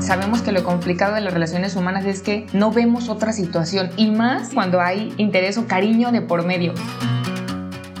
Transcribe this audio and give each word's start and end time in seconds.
Sabemos 0.00 0.42
que 0.42 0.52
lo 0.52 0.64
complicado 0.64 1.14
de 1.14 1.20
las 1.20 1.32
relaciones 1.32 1.76
humanas 1.76 2.04
es 2.04 2.20
que 2.22 2.46
no 2.52 2.70
vemos 2.72 3.08
otra 3.08 3.32
situación 3.32 3.90
y 3.96 4.10
más 4.10 4.50
cuando 4.52 4.80
hay 4.80 5.14
interés 5.16 5.56
o 5.58 5.66
cariño 5.66 6.12
de 6.12 6.20
por 6.20 6.44
medio. 6.44 6.74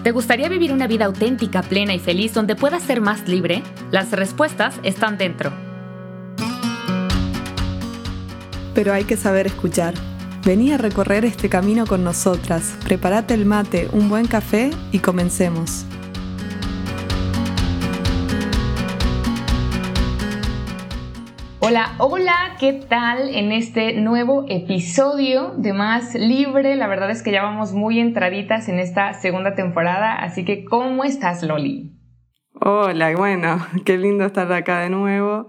¿Te 0.02 0.10
gustaría 0.10 0.50
vivir 0.50 0.72
una 0.72 0.86
vida 0.86 1.06
auténtica, 1.06 1.62
plena 1.62 1.94
y 1.94 1.98
feliz 1.98 2.34
donde 2.34 2.56
puedas 2.56 2.82
ser 2.82 3.00
más 3.00 3.26
libre? 3.26 3.62
Las 3.90 4.10
respuestas 4.10 4.74
están 4.82 5.16
dentro. 5.16 5.50
Pero 8.74 8.92
hay 8.92 9.04
que 9.04 9.16
saber 9.16 9.46
escuchar. 9.46 9.94
Vení 10.44 10.72
a 10.72 10.76
recorrer 10.76 11.24
este 11.24 11.48
camino 11.48 11.86
con 11.86 12.04
nosotras. 12.04 12.74
Prepárate 12.84 13.32
el 13.32 13.46
mate, 13.46 13.88
un 13.92 14.10
buen 14.10 14.26
café 14.26 14.70
y 14.92 14.98
comencemos. 14.98 15.86
Hola, 21.66 21.94
hola, 21.96 22.56
¿qué 22.60 22.74
tal 22.74 23.34
en 23.34 23.50
este 23.50 23.94
nuevo 23.94 24.44
episodio 24.50 25.54
de 25.56 25.72
Más 25.72 26.14
Libre? 26.14 26.76
La 26.76 26.86
verdad 26.88 27.10
es 27.10 27.22
que 27.22 27.32
ya 27.32 27.42
vamos 27.42 27.72
muy 27.72 28.00
entraditas 28.00 28.68
en 28.68 28.78
esta 28.78 29.14
segunda 29.14 29.54
temporada, 29.54 30.12
así 30.14 30.44
que 30.44 30.66
¿cómo 30.66 31.04
estás, 31.04 31.42
Loli? 31.42 31.90
Hola, 32.60 33.16
bueno, 33.16 33.66
qué 33.86 33.96
lindo 33.96 34.26
estar 34.26 34.52
acá 34.52 34.80
de 34.80 34.90
nuevo. 34.90 35.48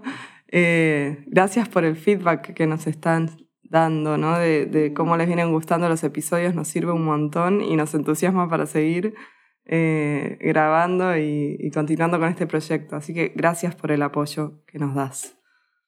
Eh, 0.50 1.22
gracias 1.26 1.68
por 1.68 1.84
el 1.84 1.96
feedback 1.96 2.54
que 2.54 2.66
nos 2.66 2.86
están 2.86 3.28
dando, 3.64 4.16
¿no? 4.16 4.38
De, 4.38 4.94
cómo 4.96 5.18
les 5.18 5.26
vienen 5.26 5.52
gustando 5.52 5.86
los 5.86 6.02
episodios, 6.02 6.54
nos 6.54 6.66
sirve 6.66 6.92
un 6.92 7.04
montón 7.04 7.60
y 7.60 7.76
nos 7.76 7.94
entusiasma 7.94 8.48
para 8.48 8.64
seguir 8.64 9.12
eh, 9.66 10.38
grabando 10.40 11.14
y, 11.14 11.58
y 11.60 11.70
continuando 11.70 12.18
con 12.18 12.30
este 12.30 12.46
proyecto. 12.46 12.96
Así 12.96 13.12
que 13.12 13.34
gracias 13.36 13.74
por 13.74 13.92
el 13.92 14.00
apoyo 14.00 14.64
que 14.66 14.78
nos 14.78 14.94
das. 14.94 15.35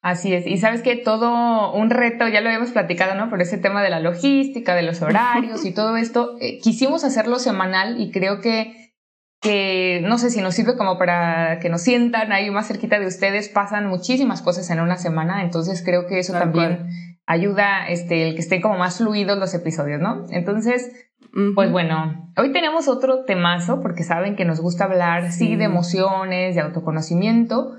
Así 0.09 0.33
es, 0.33 0.47
y 0.47 0.57
sabes 0.57 0.81
que 0.81 0.97
todo 0.97 1.71
un 1.75 1.91
reto, 1.91 2.27
ya 2.29 2.41
lo 2.41 2.49
habíamos 2.49 2.71
platicado, 2.71 3.15
¿no? 3.15 3.29
Por 3.29 3.43
ese 3.43 3.59
tema 3.59 3.83
de 3.83 3.91
la 3.91 4.01
logística, 4.01 4.75
de 4.75 4.81
los 4.81 5.03
horarios 5.03 5.67
y 5.67 5.75
todo 5.75 5.99
esto, 5.99 6.37
eh, 6.41 6.61
quisimos 6.61 7.05
hacerlo 7.05 7.39
semanal 7.39 8.01
y 8.01 8.11
creo 8.11 8.41
que, 8.41 8.95
que, 9.43 10.01
no 10.05 10.17
sé 10.17 10.31
si 10.31 10.41
nos 10.41 10.55
sirve 10.55 10.79
como 10.79 10.97
para 10.97 11.59
que 11.61 11.69
nos 11.69 11.83
sientan 11.83 12.33
ahí 12.33 12.51
más 12.51 12.69
cerquita 12.69 12.99
de 12.99 13.07
ustedes, 13.07 13.51
pasan 13.51 13.87
muchísimas 13.87 14.41
cosas 14.41 14.71
en 14.71 14.81
una 14.81 14.97
semana, 14.97 15.43
entonces 15.43 15.83
creo 15.85 16.07
que 16.07 16.21
eso 16.21 16.33
también 16.33 16.89
ayuda 17.27 17.87
este, 17.87 18.27
el 18.27 18.35
que 18.35 18.41
estén 18.41 18.63
como 18.63 18.79
más 18.79 18.97
fluidos 18.97 19.37
los 19.37 19.53
episodios, 19.53 20.01
¿no? 20.01 20.25
Entonces, 20.31 20.91
pues 21.55 21.71
bueno, 21.71 22.33
hoy 22.39 22.51
tenemos 22.55 22.89
otro 22.89 23.25
temazo 23.27 23.83
porque 23.83 24.05
saben 24.05 24.37
que 24.37 24.47
nos 24.47 24.59
gusta 24.59 24.85
hablar, 24.85 25.33
sí 25.33 25.55
de 25.55 25.65
emociones, 25.65 26.55
de 26.55 26.63
autoconocimiento, 26.63 27.75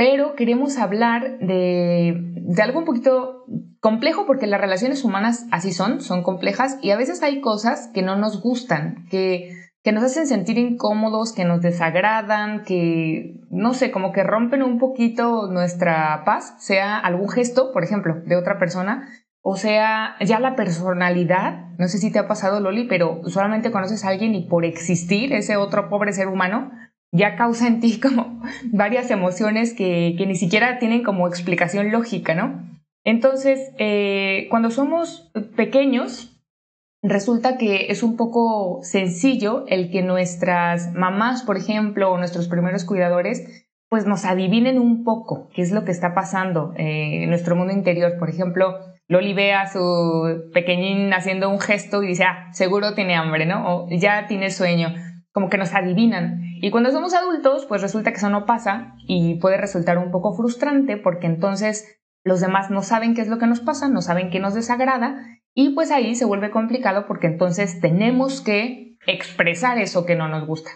pero 0.00 0.34
queremos 0.34 0.78
hablar 0.78 1.40
de, 1.40 2.32
de, 2.34 2.62
algo 2.62 2.78
un 2.78 2.86
poquito 2.86 3.44
complejo 3.80 4.24
porque 4.24 4.46
las 4.46 4.58
relaciones 4.58 5.04
humanas 5.04 5.44
así 5.50 5.74
son, 5.74 6.00
son 6.00 6.22
complejas 6.22 6.78
y 6.80 6.90
a 6.90 6.96
veces 6.96 7.22
hay 7.22 7.42
cosas 7.42 7.90
que 7.92 8.00
no 8.00 8.16
nos 8.16 8.40
gustan, 8.40 9.04
que, 9.10 9.52
que 9.82 9.92
nos 9.92 10.02
hacen 10.02 10.26
sentir 10.26 10.56
incómodos, 10.56 11.34
que 11.34 11.44
nos 11.44 11.60
desagradan, 11.60 12.64
que, 12.64 13.42
no 13.50 13.74
sé, 13.74 13.90
como 13.90 14.10
que 14.12 14.22
rompen 14.22 14.62
un 14.62 14.78
poquito 14.78 15.52
nuestra 15.52 16.22
paz, 16.24 16.54
sea 16.60 16.96
algún 16.98 17.28
gesto, 17.28 17.70
por 17.70 17.84
ejemplo, 17.84 18.22
de 18.24 18.36
otra 18.36 18.58
persona, 18.58 19.06
o 19.42 19.56
sea, 19.56 20.16
ya 20.24 20.40
la 20.40 20.56
personalidad, 20.56 21.68
no 21.76 21.88
sé 21.88 21.98
si 21.98 22.10
te 22.10 22.20
ha 22.20 22.26
pasado, 22.26 22.58
Loli, 22.60 22.84
pero 22.84 23.20
solamente 23.26 23.70
conoces 23.70 24.02
a 24.06 24.08
alguien 24.08 24.34
y 24.34 24.48
por 24.48 24.64
existir, 24.64 25.34
ese 25.34 25.58
otro 25.58 25.90
pobre 25.90 26.14
ser 26.14 26.28
humano, 26.28 26.70
ya 27.12 27.36
causa 27.36 27.66
en 27.66 27.80
ti 27.80 28.00
como 28.00 28.29
varias 28.72 29.10
emociones 29.10 29.74
que, 29.74 30.14
que 30.16 30.26
ni 30.26 30.36
siquiera 30.36 30.78
tienen 30.78 31.02
como 31.02 31.26
explicación 31.26 31.90
lógica, 31.90 32.34
¿no? 32.34 32.70
Entonces, 33.04 33.72
eh, 33.78 34.46
cuando 34.50 34.70
somos 34.70 35.30
pequeños, 35.56 36.38
resulta 37.02 37.56
que 37.56 37.86
es 37.90 38.02
un 38.02 38.16
poco 38.16 38.80
sencillo 38.82 39.64
el 39.68 39.90
que 39.90 40.02
nuestras 40.02 40.92
mamás, 40.92 41.42
por 41.42 41.56
ejemplo, 41.56 42.10
o 42.10 42.18
nuestros 42.18 42.48
primeros 42.48 42.84
cuidadores, 42.84 43.66
pues 43.88 44.06
nos 44.06 44.24
adivinen 44.24 44.78
un 44.78 45.02
poco 45.02 45.48
qué 45.54 45.62
es 45.62 45.72
lo 45.72 45.84
que 45.84 45.90
está 45.90 46.14
pasando 46.14 46.74
eh, 46.76 47.24
en 47.24 47.30
nuestro 47.30 47.56
mundo 47.56 47.72
interior. 47.72 48.18
Por 48.18 48.28
ejemplo, 48.28 48.78
Loli 49.08 49.34
ve 49.34 49.54
a 49.54 49.66
su 49.66 50.50
pequeñín 50.52 51.12
haciendo 51.12 51.48
un 51.48 51.58
gesto 51.58 52.02
y 52.02 52.08
dice, 52.08 52.24
ah, 52.24 52.52
seguro 52.52 52.94
tiene 52.94 53.16
hambre, 53.16 53.46
¿no? 53.46 53.66
O 53.66 53.88
ya 53.90 54.26
tiene 54.28 54.50
sueño 54.50 54.94
como 55.32 55.48
que 55.48 55.58
nos 55.58 55.74
adivinan. 55.74 56.40
Y 56.60 56.70
cuando 56.70 56.90
somos 56.90 57.14
adultos, 57.14 57.66
pues 57.66 57.82
resulta 57.82 58.10
que 58.10 58.18
eso 58.18 58.30
no 58.30 58.46
pasa 58.46 58.94
y 59.06 59.36
puede 59.36 59.56
resultar 59.56 59.98
un 59.98 60.10
poco 60.10 60.34
frustrante 60.34 60.96
porque 60.96 61.26
entonces 61.26 62.00
los 62.24 62.40
demás 62.40 62.70
no 62.70 62.82
saben 62.82 63.14
qué 63.14 63.22
es 63.22 63.28
lo 63.28 63.38
que 63.38 63.46
nos 63.46 63.60
pasa, 63.60 63.88
no 63.88 64.02
saben 64.02 64.30
qué 64.30 64.40
nos 64.40 64.54
desagrada 64.54 65.24
y 65.54 65.70
pues 65.70 65.90
ahí 65.90 66.14
se 66.14 66.24
vuelve 66.24 66.50
complicado 66.50 67.06
porque 67.06 67.26
entonces 67.26 67.80
tenemos 67.80 68.40
que 68.40 68.96
expresar 69.06 69.78
eso 69.78 70.04
que 70.04 70.16
no 70.16 70.28
nos 70.28 70.46
gusta. 70.46 70.70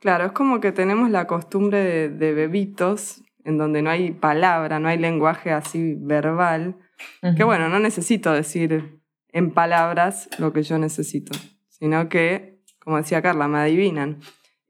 Claro, 0.00 0.26
es 0.26 0.32
como 0.32 0.60
que 0.60 0.72
tenemos 0.72 1.10
la 1.10 1.26
costumbre 1.26 2.08
de, 2.08 2.32
bebitos 2.32 3.22
en 3.44 3.58
donde 3.58 3.82
no 3.82 3.90
hay 3.90 4.12
palabra, 4.12 4.78
no 4.78 4.88
hay 4.88 4.98
lenguaje 4.98 5.50
así 5.52 5.96
verbal, 5.98 6.76
que 7.36 7.44
bueno, 7.44 7.68
no 7.68 7.78
necesito 7.78 8.32
decir 8.32 9.00
en 9.32 9.52
palabras 9.52 10.28
lo 10.38 10.52
que 10.52 10.62
yo 10.62 10.78
necesito, 10.78 11.36
sino 11.68 12.08
que 12.08 12.57
como 12.88 12.96
decía 12.96 13.20
Carla, 13.20 13.48
me 13.48 13.58
adivinan. 13.58 14.20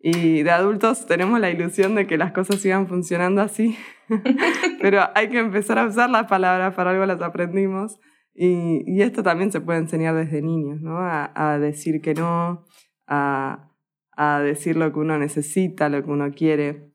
Y 0.01 0.43
de 0.43 0.51
adultos 0.51 1.06
tenemos 1.06 1.39
la 1.39 1.51
ilusión 1.51 1.95
de 1.95 2.09
que 2.09 2.19
las 2.19 2.33
cosas 2.33 2.61
sigan 2.61 2.89
funcionando 2.89 3.41
así, 3.43 3.79
pero 4.83 5.03
hay 5.15 5.29
que 5.29 5.39
empezar 5.39 5.79
a 5.79 5.87
usar 5.87 6.11
las 6.11 6.27
palabras, 6.27 6.75
para 6.75 6.91
algo 6.91 7.06
las 7.06 7.23
aprendimos. 7.23 8.01
Y, 8.34 9.01
esto 9.03 9.23
también 9.23 9.53
se 9.53 9.61
puede 9.61 9.79
enseñar 9.79 10.17
desde 10.17 10.43
niños, 10.43 10.81
¿no? 10.81 10.97
A, 10.99 11.59
decir 11.61 12.01
que 12.01 12.15
no, 12.15 12.65
a, 13.06 13.71
a, 14.17 14.41
decir 14.41 14.77
lo 14.77 14.93
que 14.93 14.99
uno 14.99 15.17
necesita, 15.17 15.89
lo 15.89 16.03
que 16.03 16.11
uno 16.11 16.33
quiere. 16.33 16.91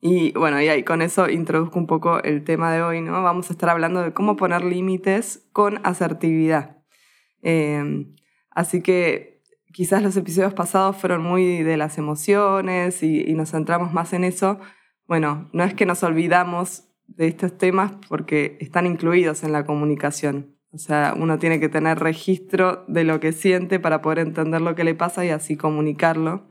Y 0.00 0.32
bueno, 0.32 0.60
y 0.60 0.66
ahí 0.66 0.82
con 0.82 1.02
eso 1.02 1.28
introduzco 1.28 1.78
un 1.78 1.86
poco 1.86 2.20
el 2.20 2.42
tema 2.42 2.72
de 2.72 2.82
hoy, 2.82 3.00
¿no? 3.00 3.22
Vamos 3.22 3.48
a 3.48 3.52
estar 3.52 3.68
hablando 3.68 4.02
de 4.02 4.12
cómo 4.12 4.34
poner 4.34 4.64
límites 4.64 5.48
con 5.52 5.78
asertividad. 5.86 6.78
Eh, 7.42 8.06
así 8.50 8.82
que 8.82 9.31
quizás 9.72 10.02
los 10.02 10.16
episodios 10.16 10.54
pasados 10.54 10.96
fueron 10.96 11.22
muy 11.22 11.62
de 11.62 11.76
las 11.76 11.98
emociones 11.98 13.02
y, 13.02 13.32
nos 13.34 13.50
centramos 13.50 13.92
más 13.92 14.12
en 14.12 14.24
eso. 14.24 14.60
Bueno, 15.06 15.48
no 15.52 15.64
es 15.64 15.74
que 15.74 15.86
nos 15.86 16.02
olvidamos 16.02 16.84
de 17.06 17.28
estos 17.28 17.56
temas 17.58 17.92
porque 18.08 18.56
están 18.60 18.86
incluidos 18.86 19.42
en 19.42 19.52
la 19.52 19.64
comunicación. 19.64 20.56
O 20.70 20.78
sea, 20.78 21.14
uno 21.18 21.38
tiene 21.38 21.60
que 21.60 21.68
tener 21.68 21.98
registro 21.98 22.84
de 22.88 23.04
lo 23.04 23.20
que 23.20 23.32
siente 23.32 23.78
para 23.78 24.00
poder 24.00 24.20
entender 24.20 24.60
lo 24.60 24.74
que 24.74 24.84
le 24.84 24.94
pasa 24.94 25.24
y 25.24 25.28
así 25.28 25.56
comunicarlo. 25.56 26.48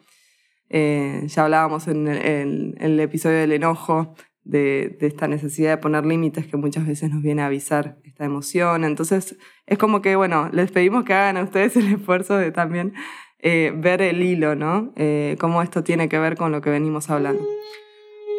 Eh, 0.69 1.23
ya 1.25 1.45
hablábamos 1.45 1.87
en 1.87 2.07
el, 2.07 2.99
episodio 2.99 3.37
del 3.37 3.51
enojo 3.51 4.15
de, 4.43 4.95
de, 4.99 5.07
esta 5.07 5.27
necesidad 5.27 5.71
de 5.71 5.77
poner 5.77 6.05
límites 6.05 6.47
que 6.47 6.57
muchas 6.57 6.87
veces 6.87 7.11
nos 7.11 7.21
viene 7.21 7.41
a 7.41 7.47
avisar 7.47 7.97
emoción. 8.25 8.83
Entonces, 8.83 9.37
es 9.65 9.77
como 9.77 10.01
que, 10.01 10.15
bueno, 10.15 10.49
les 10.51 10.71
pedimos 10.71 11.03
que 11.05 11.13
hagan 11.13 11.37
a 11.37 11.43
ustedes 11.43 11.75
el 11.75 11.93
esfuerzo 11.93 12.37
de 12.37 12.51
también 12.51 12.93
eh, 13.39 13.73
ver 13.75 14.01
el 14.01 14.21
hilo, 14.21 14.55
¿no? 14.55 14.93
Eh, 14.95 15.35
cómo 15.39 15.61
esto 15.61 15.83
tiene 15.83 16.09
que 16.09 16.19
ver 16.19 16.35
con 16.35 16.51
lo 16.51 16.61
que 16.61 16.69
venimos 16.69 17.09
hablando. 17.09 17.43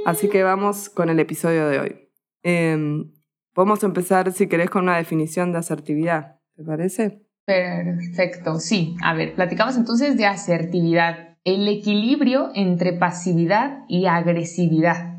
Así 0.05 0.29
que 0.29 0.43
vamos 0.43 0.89
con 0.89 1.11
el 1.11 1.21
episodio 1.21 1.69
de 1.69 1.81
hoy. 1.81 2.09
Eh, 2.43 3.05
podemos 3.53 3.83
empezar, 3.83 4.33
si 4.33 4.47
querés, 4.47 4.71
con 4.71 4.85
una 4.85 4.97
definición 4.97 5.53
de 5.53 5.59
asertividad, 5.59 6.41
¿te 6.57 6.65
parece? 6.65 7.23
Perfecto, 7.45 8.61
sí. 8.61 8.97
A 9.03 9.15
ver, 9.15 9.35
platicamos 9.35 9.77
entonces 9.77 10.17
de 10.17 10.27
asertividad, 10.27 11.37
el 11.45 11.67
equilibrio 11.67 12.51
entre 12.55 12.93
pasividad 12.93 13.85
y 13.89 14.07
agresividad. 14.07 15.12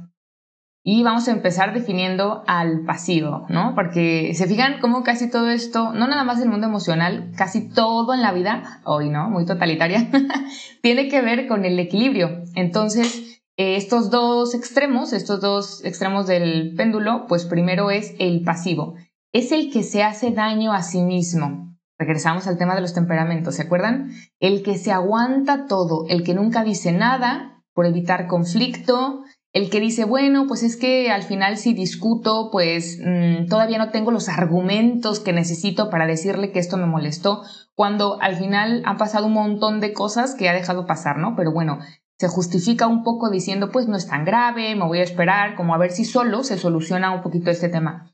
Y 0.86 1.02
vamos 1.02 1.30
a 1.30 1.32
empezar 1.32 1.74
definiendo 1.74 2.44
al 2.46 2.82
pasivo, 2.82 3.46
¿no? 3.48 3.74
Porque 3.74 4.34
se 4.34 4.47
fijan 4.47 4.82
cómo 4.82 5.02
casi 5.03 5.30
todo 5.30 5.50
esto, 5.50 5.94
no 5.94 6.08
nada 6.08 6.26
más 6.26 6.41
el 6.41 6.50
mundo 6.50 6.68
emocional, 6.68 7.32
casi 7.38 7.70
todo 7.70 8.14
en 8.14 8.22
la 8.22 8.34
vida, 8.34 8.82
hoy, 8.84 9.09
¿no? 9.09 9.30
Muy 9.30 9.46
totalitaria, 9.46 10.09
tiene 10.82 11.08
que 11.08 11.22
ver 11.22 11.47
con 11.47 11.64
el 11.64 11.80
equilibrio. 11.80 12.44
Entonces, 12.56 13.41
eh, 13.56 13.78
estos 13.78 14.09
dos 14.09 14.56
extremos, 14.56 15.14
estos 15.14 15.40
dos 15.40 15.85
extremos 15.85 16.28
del 16.28 16.74
péndulo, 16.76 17.28
pues 17.29 17.46
primero 17.46 17.90
es 17.90 18.14
el 18.20 18.44
pasivo. 18.44 18.96
Es 19.32 19.53
el 19.53 19.72
que 19.72 19.84
se 19.84 20.03
hace 20.03 20.32
daño 20.32 20.74
a 20.74 20.84
sí 20.84 21.02
mismo. 21.02 21.78
Regresamos 21.97 22.46
al 22.47 22.58
tema 22.58 22.76
de 22.76 22.82
los 22.82 22.94
temperamentos, 22.94 23.56
¿se 23.56 23.62
acuerdan? 23.62 24.12
El 24.41 24.64
que 24.64 24.78
se 24.78 24.91
aguanta 24.91 25.66
todo, 25.68 26.06
el 26.09 26.24
que 26.24 26.34
nunca 26.34 26.66
dice 26.66 26.91
nada 26.91 27.64
por 27.74 27.86
evitar 27.86 28.28
conflicto, 28.28 29.24
el 29.53 29.70
que 29.70 29.79
dice, 29.79 30.03
bueno, 30.03 30.46
pues 30.47 30.64
es 30.64 30.78
que 30.78 31.11
al 31.11 31.22
final 31.22 31.58
si 31.58 31.73
discuto, 31.73 32.50
pues 32.52 33.00
mm, 33.03 33.46
todavía 33.47 33.78
no 33.78 33.91
tengo 33.91 34.09
los 34.09 34.28
argumentos 34.28 35.20
que 35.20 35.32
necesito 35.32 35.91
para 35.91 36.08
decirle 36.08 36.52
que 36.52 36.59
esto 36.59 36.76
me 36.76 36.88
molestó, 36.88 37.44
cuando 37.76 38.20
al 38.22 38.35
final 38.35 38.82
ha 38.85 38.97
pasado 38.97 39.28
un 39.28 39.34
montón 39.34 39.79
de 39.79 39.94
cosas 39.94 40.34
que 40.34 40.50
ha 40.50 40.53
dejado 40.53 40.88
pasar, 40.88 41.20
¿no? 41.20 41.35
Pero 41.35 41.52
bueno, 41.52 41.79
se 42.17 42.28
justifica 42.28 42.88
un 42.88 43.03
poco 43.03 43.29
diciendo, 43.29 43.70
pues 43.72 43.88
no 43.88 43.96
es 43.96 44.08
tan 44.08 44.26
grave, 44.26 44.76
me 44.76 44.85
voy 44.85 45.00
a 45.00 45.03
esperar, 45.03 45.55
como 45.55 45.76
a 45.76 45.78
ver 45.78 45.91
si 45.91 46.03
solo 46.03 46.44
se 46.44 46.58
soluciona 46.58 47.11
un 47.11 47.22
poquito 47.22 47.52
este 47.52 47.70
tema. 47.70 48.11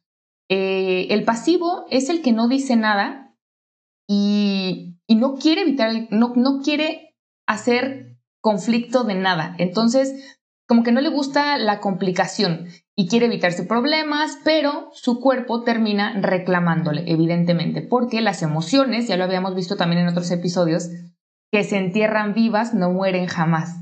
Eh, 0.49 1.07
el 1.11 1.23
pasivo 1.23 1.85
es 1.89 2.09
el 2.09 2.21
que 2.21 2.33
no 2.33 2.49
dice 2.49 2.75
nada 2.75 3.35
y, 4.07 4.97
no 5.07 5.35
quiere 5.35 5.61
evitar, 5.61 5.91
no, 6.11 6.33
no 6.35 6.61
quiere 6.63 7.15
hacer 7.47 8.17
conflicto 8.41 9.03
de 9.03 9.15
nada. 9.15 9.55
Entonces, 9.57 10.38
como 10.69 10.83
que 10.83 10.91
no 10.91 11.01
le 11.01 11.09
gusta 11.09 11.57
la 11.57 11.79
complicación 11.79 12.67
y 12.95 13.07
quiere 13.07 13.25
evitarse 13.25 13.63
problemas, 13.63 14.37
pero 14.43 14.91
su 14.93 15.19
cuerpo 15.19 15.63
termina 15.63 16.21
reclamándole, 16.21 17.11
evidentemente, 17.11 17.81
porque 17.81 18.21
las 18.21 18.43
emociones, 18.43 19.07
ya 19.07 19.17
lo 19.17 19.23
habíamos 19.23 19.55
visto 19.55 19.77
también 19.77 20.03
en 20.03 20.09
otros 20.09 20.29
episodios, 20.29 20.89
que 21.51 21.63
se 21.63 21.77
entierran 21.77 22.35
vivas 22.35 22.75
no 22.75 22.91
mueren 22.91 23.25
jamás. 23.25 23.77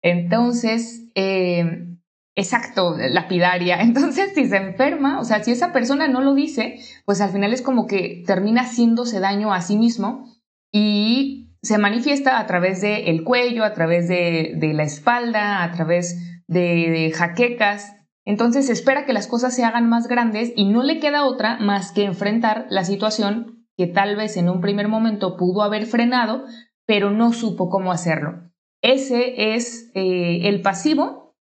Entonces, 0.00 1.06
eh, 1.14 1.98
exacto, 2.34 2.96
lapidaria. 2.96 3.80
Entonces, 3.82 4.32
si 4.34 4.48
se 4.48 4.56
enferma, 4.56 5.20
o 5.20 5.24
sea, 5.24 5.44
si 5.44 5.50
esa 5.50 5.70
persona 5.70 6.08
no 6.08 6.22
lo 6.22 6.34
dice, 6.34 6.78
pues 7.04 7.20
al 7.20 7.28
final 7.28 7.52
es 7.52 7.60
como 7.60 7.86
que 7.86 8.22
termina 8.26 8.62
haciéndose 8.62 9.20
daño 9.20 9.52
a 9.52 9.60
sí 9.60 9.76
mismo 9.76 10.32
y 10.72 11.51
se 11.62 11.78
manifiesta 11.78 12.40
a 12.40 12.46
través 12.46 12.80
del 12.80 13.22
cuello, 13.22 13.64
a 13.64 13.72
través 13.72 14.08
de, 14.08 14.72
la 14.74 14.82
espalda, 14.82 15.62
a 15.62 15.70
través 15.70 16.42
de, 16.48 17.12
jaquecas. 17.14 17.96
Entonces 18.24 18.68
espera 18.68 19.06
que 19.06 19.12
las 19.12 19.26
cosas 19.26 19.54
se 19.54 19.64
hagan 19.64 19.88
más 19.88 20.08
grandes 20.08 20.52
y 20.56 20.66
no 20.66 20.82
le 20.82 20.98
queda 20.98 21.24
otra 21.24 21.58
más 21.58 21.92
que 21.92 22.04
enfrentar 22.04 22.66
la 22.68 22.84
situación 22.84 23.66
que 23.76 23.86
tal 23.86 24.16
vez 24.16 24.36
en 24.36 24.48
un 24.48 24.60
primer 24.60 24.88
momento 24.88 25.36
pudo 25.36 25.62
haber 25.62 25.86
frenado, 25.86 26.44
pero 26.86 27.10
no 27.10 27.32
supo 27.32 27.68
cómo 27.68 27.90
hacerlo. 27.92 28.50
Ese 28.82 29.54
es 29.54 29.90
eh, 29.94 30.48
el 30.48 30.60
pasivo 30.62 31.36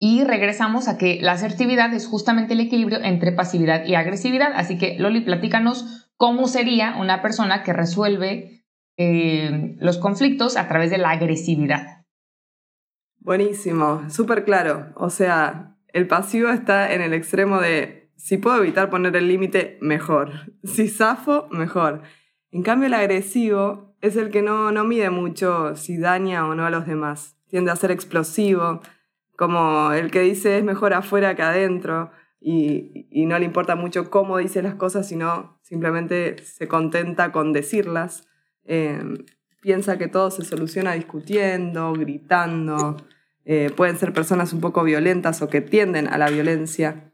y 0.00 0.24
regresamos 0.24 0.88
a 0.88 0.98
que 0.98 1.20
la 1.22 1.32
asertividad 1.32 1.94
es 1.94 2.08
justamente 2.08 2.54
el 2.54 2.60
equilibrio 2.60 2.98
entre 3.02 3.30
pasividad 3.30 3.84
y 3.84 3.94
agresividad. 3.94 4.52
Así 4.54 4.76
que 4.76 4.98
Loli, 4.98 5.20
platícanos 5.20 6.10
cómo 6.16 6.48
sería 6.48 6.96
una 6.98 7.22
persona 7.22 7.62
que 7.62 7.72
resuelve 7.72 8.61
eh, 8.96 9.76
los 9.78 9.98
conflictos 9.98 10.56
a 10.56 10.68
través 10.68 10.90
de 10.90 10.98
la 10.98 11.10
agresividad. 11.10 12.04
Buenísimo, 13.18 14.02
súper 14.10 14.44
claro. 14.44 14.92
O 14.96 15.08
sea, 15.08 15.76
el 15.88 16.06
pasivo 16.06 16.50
está 16.50 16.92
en 16.92 17.00
el 17.02 17.14
extremo 17.14 17.60
de 17.60 18.10
si 18.16 18.38
puedo 18.38 18.58
evitar 18.58 18.90
poner 18.90 19.16
el 19.16 19.28
límite, 19.28 19.78
mejor. 19.80 20.30
Si 20.64 20.88
zafo, 20.88 21.48
mejor. 21.50 22.02
En 22.50 22.62
cambio, 22.62 22.86
el 22.86 22.94
agresivo 22.94 23.96
es 24.00 24.16
el 24.16 24.30
que 24.30 24.42
no, 24.42 24.72
no 24.72 24.84
mide 24.84 25.10
mucho 25.10 25.74
si 25.76 25.98
daña 25.98 26.46
o 26.46 26.54
no 26.54 26.64
a 26.66 26.70
los 26.70 26.86
demás. 26.86 27.36
Tiende 27.48 27.70
a 27.70 27.76
ser 27.76 27.90
explosivo, 27.90 28.80
como 29.36 29.92
el 29.92 30.10
que 30.10 30.20
dice 30.20 30.58
es 30.58 30.64
mejor 30.64 30.94
afuera 30.94 31.34
que 31.34 31.42
adentro 31.42 32.10
y, 32.40 33.08
y 33.10 33.26
no 33.26 33.38
le 33.38 33.44
importa 33.44 33.76
mucho 33.76 34.10
cómo 34.10 34.38
dice 34.38 34.62
las 34.62 34.74
cosas, 34.74 35.08
sino 35.08 35.58
simplemente 35.62 36.36
se 36.44 36.68
contenta 36.68 37.32
con 37.32 37.52
decirlas. 37.52 38.26
Em, 38.64 39.24
piensa 39.60 39.98
que 39.98 40.08
todo 40.08 40.30
se 40.30 40.44
soluciona 40.44 40.92
discutiendo, 40.92 41.92
gritando. 41.92 42.96
Eh, 43.44 43.70
pueden 43.76 43.96
ser 43.96 44.12
personas 44.12 44.52
un 44.52 44.60
poco 44.60 44.84
violentas 44.84 45.42
o 45.42 45.48
que 45.48 45.60
tienden 45.60 46.08
a 46.08 46.18
la 46.18 46.28
violencia. 46.28 47.12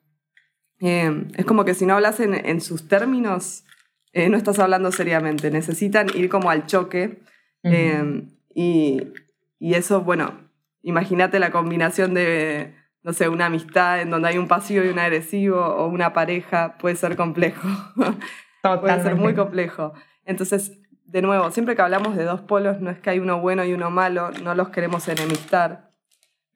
Em, 0.80 1.28
es 1.34 1.44
como 1.44 1.64
que 1.64 1.74
si 1.74 1.86
no 1.86 1.94
hablas 1.94 2.20
en, 2.20 2.60
sus 2.60 2.88
términos, 2.88 3.64
eh, 4.12 4.28
no 4.28 4.36
estás 4.36 4.58
hablando 4.58 4.92
seriamente. 4.92 5.50
Necesitan 5.50 6.08
ir 6.14 6.28
como 6.28 6.50
al 6.50 6.66
choque. 6.66 7.20
Em, 7.62 8.30
y, 8.54 9.12
y, 9.58 9.74
eso, 9.74 10.02
bueno, 10.02 10.48
imagínate 10.82 11.38
la 11.38 11.50
combinación 11.50 12.14
de, 12.14 12.74
no 13.02 13.12
sé, 13.12 13.28
una 13.28 13.46
amistad 13.46 14.00
en 14.00 14.10
donde 14.10 14.28
hay 14.28 14.38
un 14.38 14.48
pasivo 14.48 14.84
y 14.84 14.88
un 14.88 14.98
agresivo 14.98 15.60
o 15.60 15.88
una 15.88 16.12
pareja, 16.12 16.76
puede 16.78 16.96
ser 16.96 17.16
complejo. 17.16 17.68
puede 18.80 19.02
ser 19.02 19.16
muy 19.16 19.34
complejo. 19.34 19.92
Entonces, 20.24 20.77
de 21.08 21.22
nuevo, 21.22 21.50
siempre 21.50 21.74
que 21.74 21.82
hablamos 21.82 22.16
de 22.16 22.24
dos 22.24 22.42
polos, 22.42 22.80
no 22.80 22.90
es 22.90 22.98
que 22.98 23.10
hay 23.10 23.18
uno 23.18 23.40
bueno 23.40 23.64
y 23.64 23.72
uno 23.72 23.90
malo, 23.90 24.30
no 24.42 24.54
los 24.54 24.68
queremos 24.68 25.08
enemistar, 25.08 25.90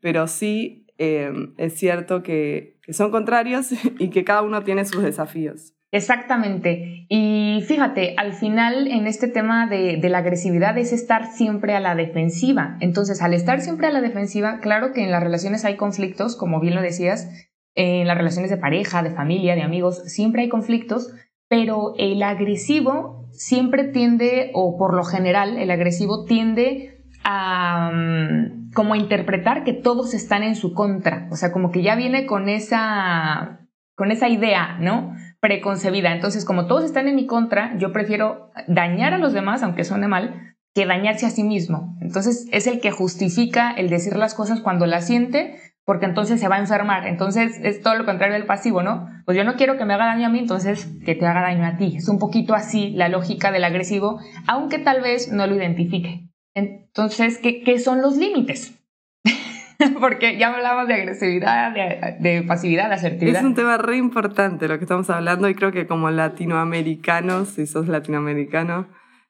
pero 0.00 0.28
sí 0.28 0.86
eh, 0.98 1.32
es 1.56 1.74
cierto 1.78 2.22
que, 2.22 2.78
son 2.90 3.10
contrarios 3.10 3.70
y 3.98 4.10
que 4.10 4.24
cada 4.24 4.42
uno 4.42 4.62
tiene 4.62 4.84
sus 4.84 5.02
desafíos. 5.02 5.72
Exactamente. 5.90 7.06
Y 7.08 7.62
fíjate, 7.66 8.14
al 8.16 8.32
final 8.32 8.88
en 8.88 9.06
este 9.06 9.28
tema 9.28 9.66
de, 9.66 9.98
de, 9.98 10.08
la 10.08 10.18
agresividad 10.18 10.76
es 10.78 10.92
estar 10.92 11.26
siempre 11.32 11.74
a 11.74 11.80
la 11.80 11.94
defensiva. 11.94 12.76
Entonces, 12.80 13.20
al 13.20 13.34
estar 13.34 13.60
siempre 13.60 13.86
a 13.86 13.90
la 13.90 14.00
defensiva, 14.00 14.58
claro 14.60 14.92
que 14.92 15.02
en 15.02 15.10
las 15.10 15.22
relaciones 15.22 15.64
hay 15.64 15.76
conflictos, 15.76 16.34
como 16.36 16.60
bien 16.60 16.74
lo 16.74 16.82
decías, 16.82 17.28
en 17.74 18.06
las 18.06 18.16
relaciones 18.16 18.50
de 18.50 18.56
pareja, 18.56 19.02
de 19.02 19.10
familia, 19.10 19.54
de 19.54 19.62
amigos, 19.62 20.02
siempre 20.06 20.42
hay 20.42 20.48
conflictos, 20.48 21.12
pero 21.48 21.94
el 21.98 22.22
agresivo 22.22 23.21
siempre 23.32 23.84
tiende, 23.84 24.50
o 24.54 24.76
por 24.78 24.94
lo 24.94 25.04
general, 25.04 25.58
el 25.58 25.70
agresivo 25.70 26.24
tiende 26.24 27.02
a 27.24 27.90
mm, 27.92 28.72
como 28.72 28.94
interpretar 28.94 29.64
que 29.64 29.72
todos 29.72 30.14
están 30.14 30.42
en 30.42 30.56
su 30.56 30.74
contra, 30.74 31.28
o 31.30 31.36
sea, 31.36 31.52
como 31.52 31.70
que 31.70 31.82
ya 31.82 31.94
viene 31.94 32.26
con 32.26 32.48
esa, 32.48 33.60
con 33.94 34.10
esa 34.10 34.28
idea, 34.28 34.78
¿no? 34.80 35.14
Preconcebida. 35.40 36.12
Entonces, 36.12 36.44
como 36.44 36.66
todos 36.66 36.84
están 36.84 37.08
en 37.08 37.16
mi 37.16 37.26
contra, 37.26 37.76
yo 37.78 37.92
prefiero 37.92 38.50
dañar 38.68 39.14
a 39.14 39.18
los 39.18 39.32
demás, 39.32 39.62
aunque 39.62 39.84
suene 39.84 40.08
mal, 40.08 40.56
que 40.74 40.86
dañarse 40.86 41.26
a 41.26 41.30
sí 41.30 41.44
mismo. 41.44 41.96
Entonces, 42.00 42.46
es 42.50 42.66
el 42.66 42.80
que 42.80 42.90
justifica 42.90 43.72
el 43.72 43.90
decir 43.90 44.16
las 44.16 44.34
cosas 44.34 44.60
cuando 44.60 44.86
las 44.86 45.06
siente, 45.06 45.58
porque 45.84 46.06
entonces 46.06 46.40
se 46.40 46.48
va 46.48 46.56
a 46.56 46.60
enfermar. 46.60 47.06
Entonces 47.06 47.58
es 47.62 47.80
todo 47.82 47.94
lo 47.96 48.04
contrario 48.04 48.34
del 48.34 48.46
pasivo, 48.46 48.82
¿no? 48.82 49.08
Pues 49.24 49.36
yo 49.36 49.44
no 49.44 49.54
quiero 49.54 49.76
que 49.76 49.84
me 49.84 49.94
haga 49.94 50.06
daño 50.06 50.26
a 50.26 50.30
mí, 50.30 50.38
entonces 50.38 50.86
que 51.04 51.14
te 51.14 51.26
haga 51.26 51.42
daño 51.42 51.66
a 51.66 51.76
ti. 51.76 51.96
Es 51.96 52.08
un 52.08 52.18
poquito 52.18 52.54
así 52.54 52.90
la 52.90 53.08
lógica 53.08 53.50
del 53.50 53.64
agresivo, 53.64 54.20
aunque 54.46 54.78
tal 54.78 55.00
vez 55.00 55.32
no 55.32 55.46
lo 55.46 55.56
identifique. 55.56 56.28
Entonces, 56.54 57.38
¿qué, 57.38 57.78
son 57.78 58.02
los 58.02 58.16
límites? 58.16 58.78
porque 60.00 60.38
ya 60.38 60.54
hablamos 60.54 60.86
de 60.86 60.94
agresividad, 60.94 61.72
de, 61.72 62.42
pasividad, 62.42 62.88
de 62.88 62.94
asertividad. 62.94 63.40
Es 63.40 63.44
un 63.44 63.54
tema 63.54 63.78
re 63.78 63.96
importante 63.96 64.68
lo 64.68 64.78
que 64.78 64.84
estamos 64.84 65.10
hablando 65.10 65.48
y 65.48 65.54
creo 65.54 65.72
que 65.72 65.86
como 65.86 66.10
latinoamericanos, 66.10 67.48
si 67.48 67.66
sos 67.66 67.88
latinoamericano, 67.88 68.88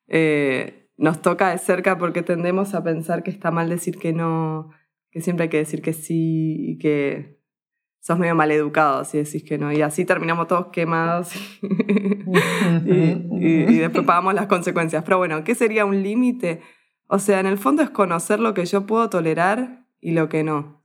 eh, 0.09 0.91
nos 0.99 1.23
toca 1.23 1.51
de 1.51 1.59
cerca 1.59 1.97
porque 1.97 2.23
tendemos 2.23 2.75
a 2.75 2.83
pensar 2.83 3.23
que 3.23 3.31
está 3.31 3.51
mal 3.51 3.69
decir 3.69 3.99
que 3.99 4.13
no, 4.13 4.71
que 5.13 5.21
siempre 5.21 5.45
hay 5.45 5.51
que 5.51 5.59
decir 5.59 5.83
que 5.83 5.93
sí 5.93 6.57
y 6.59 6.79
que 6.79 7.39
sos 8.01 8.19
medio 8.19 8.35
mal 8.35 8.51
educado 8.51 9.05
si 9.05 9.19
decís 9.19 9.45
que 9.45 9.59
no. 9.59 9.71
Y 9.71 9.83
así 9.83 10.05
terminamos 10.05 10.49
todos 10.49 10.69
quemados 10.69 11.33
y, 11.63 13.79
después 13.79 14.05
pagamos 14.05 14.35
las 14.35 14.47
consecuencias. 14.47 15.05
Pero 15.05 15.19
bueno, 15.19 15.45
¿qué 15.45 15.55
sería 15.55 15.85
un 15.85 16.03
límite? 16.03 16.63
O 17.07 17.19
sea, 17.19 17.41
en 17.41 17.47
el 17.47 17.59
fondo 17.59 17.83
es 17.83 17.91
conocer 17.91 18.41
lo 18.41 18.55
que 18.55 18.65
yo 18.65 18.87
puedo 18.87 19.11
tolerar 19.11 19.85
y 20.01 20.13
lo 20.13 20.31
que 20.31 20.43
no. 20.43 20.83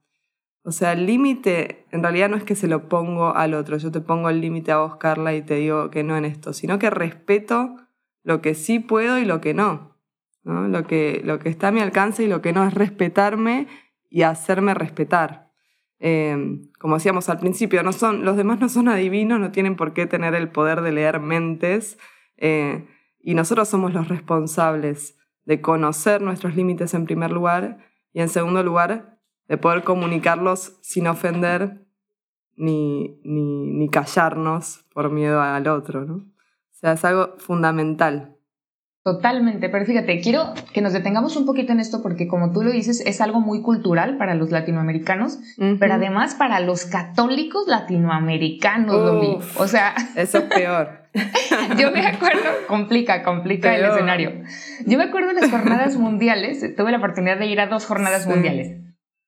O 0.63 0.71
sea, 0.71 0.91
el 0.91 1.05
límite 1.05 1.85
en 1.91 2.03
realidad 2.03 2.29
no 2.29 2.35
es 2.35 2.43
que 2.43 2.55
se 2.55 2.67
lo 2.67 2.89
pongo 2.89 3.33
al 3.33 3.53
otro, 3.53 3.77
yo 3.77 3.89
te 3.89 4.01
pongo 4.01 4.29
el 4.29 4.41
límite 4.41 4.73
a 4.73 4.79
vos, 4.79 4.97
Carla, 4.97 5.33
y 5.33 5.41
te 5.41 5.55
digo 5.55 5.89
que 5.89 6.03
no 6.03 6.17
en 6.17 6.25
esto, 6.25 6.51
sino 6.51 6.77
que 6.77 6.89
respeto 6.89 7.77
lo 8.23 8.41
que 8.41 8.53
sí 8.53 8.79
puedo 8.79 9.17
y 9.17 9.23
lo 9.23 9.39
que 9.39 9.53
no. 9.53 9.95
¿no? 10.43 10.67
Lo, 10.67 10.85
que, 10.85 11.21
lo 11.23 11.39
que 11.39 11.47
está 11.47 11.69
a 11.69 11.71
mi 11.71 11.79
alcance 11.79 12.23
y 12.23 12.27
lo 12.27 12.41
que 12.41 12.51
no 12.51 12.67
es 12.67 12.73
respetarme 12.73 13.67
y 14.09 14.23
hacerme 14.23 14.73
respetar. 14.73 15.51
Em, 15.99 16.69
como 16.79 16.95
decíamos 16.95 17.29
al 17.29 17.39
principio, 17.39 17.81
no 17.83 17.91
son, 17.91 18.23
los 18.23 18.37
demás 18.37 18.59
no 18.59 18.69
son 18.69 18.87
adivinos, 18.87 19.39
no 19.39 19.51
tienen 19.51 19.75
por 19.75 19.93
qué 19.93 20.05
tener 20.05 20.35
el 20.35 20.49
poder 20.49 20.81
de 20.81 20.91
leer 20.91 21.19
mentes 21.19 21.97
eh, 22.37 22.87
y 23.19 23.33
nosotros 23.33 23.67
somos 23.67 23.93
los 23.93 24.07
responsables 24.07 25.17
de 25.45 25.59
conocer 25.61 26.21
nuestros 26.21 26.55
límites 26.55 26.93
en 26.93 27.05
primer 27.05 27.31
lugar 27.31 27.79
y 28.13 28.21
en 28.21 28.29
segundo 28.29 28.61
lugar 28.63 29.19
de 29.47 29.57
poder 29.57 29.83
comunicarlos 29.83 30.77
sin 30.81 31.07
ofender 31.07 31.87
ni, 32.55 33.19
ni, 33.23 33.71
ni 33.71 33.89
callarnos 33.89 34.85
por 34.93 35.09
miedo 35.09 35.41
al 35.41 35.67
otro. 35.67 36.05
¿no? 36.05 36.15
O 36.15 36.73
sea, 36.73 36.93
es 36.93 37.05
algo 37.05 37.35
fundamental. 37.37 38.36
Totalmente, 39.07 39.69
pero 39.69 39.85
fíjate, 39.85 40.19
quiero 40.19 40.53
que 40.73 40.81
nos 40.81 40.91
detengamos 40.91 41.37
un 41.37 41.45
poquito 41.45 41.71
en 41.71 41.79
esto 41.79 42.01
porque 42.03 42.27
como 42.27 42.51
tú 42.51 42.61
lo 42.61 42.71
dices, 42.71 42.99
es 43.05 43.21
algo 43.21 43.39
muy 43.39 43.61
cultural 43.61 44.17
para 44.17 44.35
los 44.35 44.51
latinoamericanos, 44.51 45.39
pero 45.79 45.93
además 45.93 46.35
para 46.35 46.59
los 46.59 46.83
católicos 46.83 47.63
latinoamericanos, 47.67 48.93
O 49.55 49.67
sea... 49.69 49.95
Eso 50.17 50.39
es 50.39 50.43
peor. 50.43 51.03
yo 51.79 51.91
me 51.93 52.05
acuerdo, 52.05 52.49
complica, 52.67 53.23
complica 53.23 53.73
el 53.73 53.85
escenario. 53.85 54.41
Yo 54.85 54.97
me 54.97 55.05
acuerdo 55.05 55.29
de 55.29 55.35
las 55.35 55.49
jornadas 55.49 55.95
mundiales, 55.95 56.75
tuve 56.75 56.91
la 56.91 56.97
oportunidad 56.97 57.39
de 57.39 57.45
ir 57.45 57.61
a 57.61 57.67
dos 57.67 57.85
jornadas 57.85 58.27
mundiales. 58.27 58.81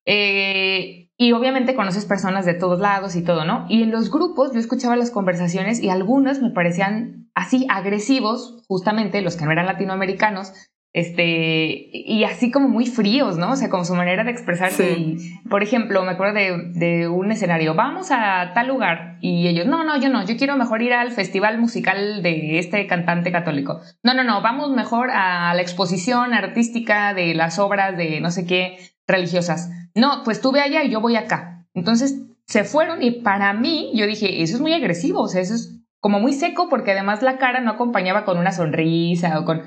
Eh, 0.06 1.09
y 1.22 1.34
obviamente 1.34 1.76
conoces 1.76 2.06
personas 2.06 2.46
de 2.46 2.54
todos 2.54 2.80
lados 2.80 3.18
y 3.18 3.24
todo, 3.24 3.44
¿no? 3.44 3.66
Y 3.68 3.84
en 3.84 3.92
los 3.92 4.10
grupos 4.10 4.54
yo 4.54 4.60
escuchaba 4.60 4.96
las 4.96 5.12
conversaciones 5.12 5.84
y 5.84 5.90
algunos 5.90 6.42
me 6.42 6.50
parecían 6.50 7.30
así 7.36 7.68
agresivos, 7.70 8.64
justamente 8.70 9.22
los 9.22 9.36
que 9.36 9.44
no 9.44 9.52
eran 9.52 9.66
latinoamericanos, 9.66 10.54
este, 10.94 11.90
y 11.94 12.24
así 12.24 12.52
como 12.52 12.70
muy 12.70 12.86
fríos, 12.86 13.38
¿no? 13.38 13.52
O 13.52 13.56
sea, 13.58 13.70
como 13.70 13.84
su 13.84 13.96
manera 13.96 14.24
de 14.24 14.32
expresarse. 14.32 15.18
por 15.50 15.62
ejemplo, 15.62 16.04
me 16.04 16.12
acuerdo 16.12 16.36
de, 16.36 16.72
de, 16.74 17.10
un 17.10 17.34
escenario, 17.34 17.76
vamos 17.76 18.12
a 18.12 18.54
tal 18.56 18.70
lugar, 18.70 19.18
y 19.20 19.48
ellos, 19.50 19.68
no, 19.68 19.84
no, 19.84 20.00
yo 20.00 20.08
no, 20.08 20.26
yo 20.26 20.38
quiero 20.38 20.56
mejor 20.56 20.82
ir 20.82 20.94
al 20.94 21.12
festival 21.12 21.60
musical 21.60 22.24
de 22.24 22.60
este 22.60 22.88
cantante 22.88 23.30
católico. 23.30 23.82
No, 24.04 24.14
no, 24.14 24.24
no, 24.24 24.42
vamos 24.42 24.72
mejor 24.72 25.12
a 25.12 25.54
la 25.54 25.62
exposición 25.62 26.34
artística 26.34 27.14
de 27.14 27.36
las 27.36 27.60
obras 27.60 27.98
de 27.98 28.22
no 28.22 28.32
sé 28.32 28.48
qué 28.48 28.78
religiosas. 29.10 29.70
No, 29.96 30.22
pues 30.24 30.40
tú 30.40 30.52
ve 30.52 30.62
allá 30.62 30.84
y 30.84 30.90
yo 30.90 31.02
voy 31.02 31.18
acá. 31.18 31.66
Entonces 31.74 32.22
se 32.46 32.64
fueron 32.64 33.04
y 33.04 33.12
para 33.12 33.54
mí 33.54 33.92
yo 33.94 34.08
dije, 34.08 34.42
eso 34.42 34.56
es 34.56 34.62
muy 34.62 34.74
agresivo, 34.74 35.22
o 35.22 35.28
sea, 35.28 35.42
eso 35.42 35.56
es 35.56 35.76
como 36.00 36.20
muy 36.20 36.34
seco 36.34 36.70
porque 36.70 36.92
además 36.92 37.22
la 37.22 37.38
cara 37.38 37.60
no 37.60 37.72
acompañaba 37.72 38.24
con 38.24 38.38
una 38.38 38.54
sonrisa 38.54 39.40
o 39.40 39.46
con 39.46 39.62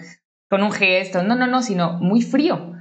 con 0.53 0.63
un 0.63 0.71
gesto, 0.71 1.23
no, 1.23 1.35
no, 1.35 1.47
no, 1.47 1.63
sino 1.63 1.95
muy 1.95 2.21
frío. 2.21 2.75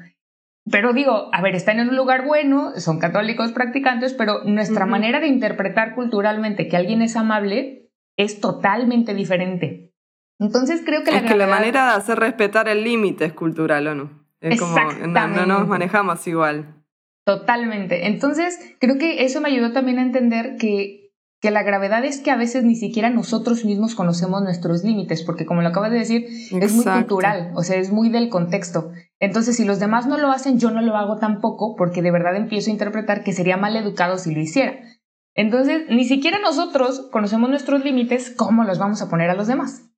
Pero 0.69 0.91
digo, 0.91 1.29
a 1.31 1.41
ver, 1.41 1.55
están 1.55 1.79
en 1.79 1.87
un 1.87 1.95
lugar 1.95 2.25
bueno, 2.25 2.73
son 2.75 2.99
católicos 2.99 3.53
practicantes, 3.53 4.13
pero 4.13 4.43
nuestra 4.43 4.85
manera 4.85 5.21
de 5.21 5.27
interpretar 5.27 5.95
culturalmente 5.95 6.67
que 6.67 6.75
alguien 6.75 7.01
es 7.01 7.15
amable 7.15 7.89
es 8.17 8.41
totalmente 8.41 9.13
diferente. 9.13 9.93
Entonces 10.37 10.81
creo 10.85 11.05
que 11.05 11.13
la, 11.13 11.23
que 11.23 11.35
la 11.37 11.47
manera 11.47 11.85
de 11.85 11.95
hacer 11.95 12.19
respetar 12.19 12.67
el 12.67 12.83
límite 12.83 13.23
es 13.23 13.31
cultural, 13.31 13.87
¿o 13.87 13.95
no? 13.95 14.20
Es 14.41 14.59
como, 14.59 14.75
no, 15.07 15.27
no 15.27 15.45
nos 15.45 15.67
manejamos 15.67 16.27
igual. 16.27 16.83
Totalmente. 17.25 18.07
Entonces, 18.07 18.59
creo 18.79 18.97
que 18.97 19.23
eso 19.23 19.39
me 19.39 19.49
ayudó 19.49 19.71
también 19.71 19.99
a 19.99 20.01
entender 20.01 20.57
que 20.57 21.01
que 21.41 21.49
la 21.49 21.63
gravedad 21.63 22.05
es 22.05 22.19
que 22.19 22.29
a 22.29 22.35
veces 22.35 22.63
ni 22.63 22.75
siquiera 22.75 23.09
nosotros 23.09 23.65
mismos 23.65 23.95
conocemos 23.95 24.43
nuestros 24.43 24.83
límites, 24.83 25.23
porque 25.23 25.47
como 25.47 25.63
lo 25.63 25.69
acabas 25.69 25.89
de 25.89 25.97
decir, 25.97 26.27
es 26.27 26.73
muy 26.73 26.85
cultural, 26.85 27.51
o 27.55 27.63
sea, 27.63 27.77
es 27.77 27.91
muy 27.91 28.09
del 28.09 28.29
contexto. 28.29 28.91
Entonces, 29.19 29.57
si 29.57 29.65
los 29.65 29.79
demás 29.79 30.05
no 30.05 30.19
lo 30.19 30.31
hacen, 30.31 30.59
yo 30.59 30.69
no 30.69 30.81
lo 30.81 30.95
hago 30.95 31.17
tampoco, 31.17 31.75
porque 31.75 32.03
de 32.03 32.11
verdad 32.11 32.35
empiezo 32.35 32.69
a 32.69 32.73
interpretar 32.73 33.23
que 33.23 33.33
sería 33.33 33.57
mal 33.57 33.75
educado 33.75 34.19
si 34.19 34.35
lo 34.35 34.39
hiciera. 34.39 34.79
Entonces, 35.33 35.85
ni 35.89 36.05
siquiera 36.05 36.37
nosotros 36.37 37.09
conocemos 37.11 37.49
nuestros 37.49 37.83
límites, 37.83 38.35
¿cómo 38.37 38.63
los 38.63 38.77
vamos 38.77 39.01
a 39.01 39.09
poner 39.09 39.31
a 39.31 39.35
los 39.35 39.47
demás? 39.47 39.89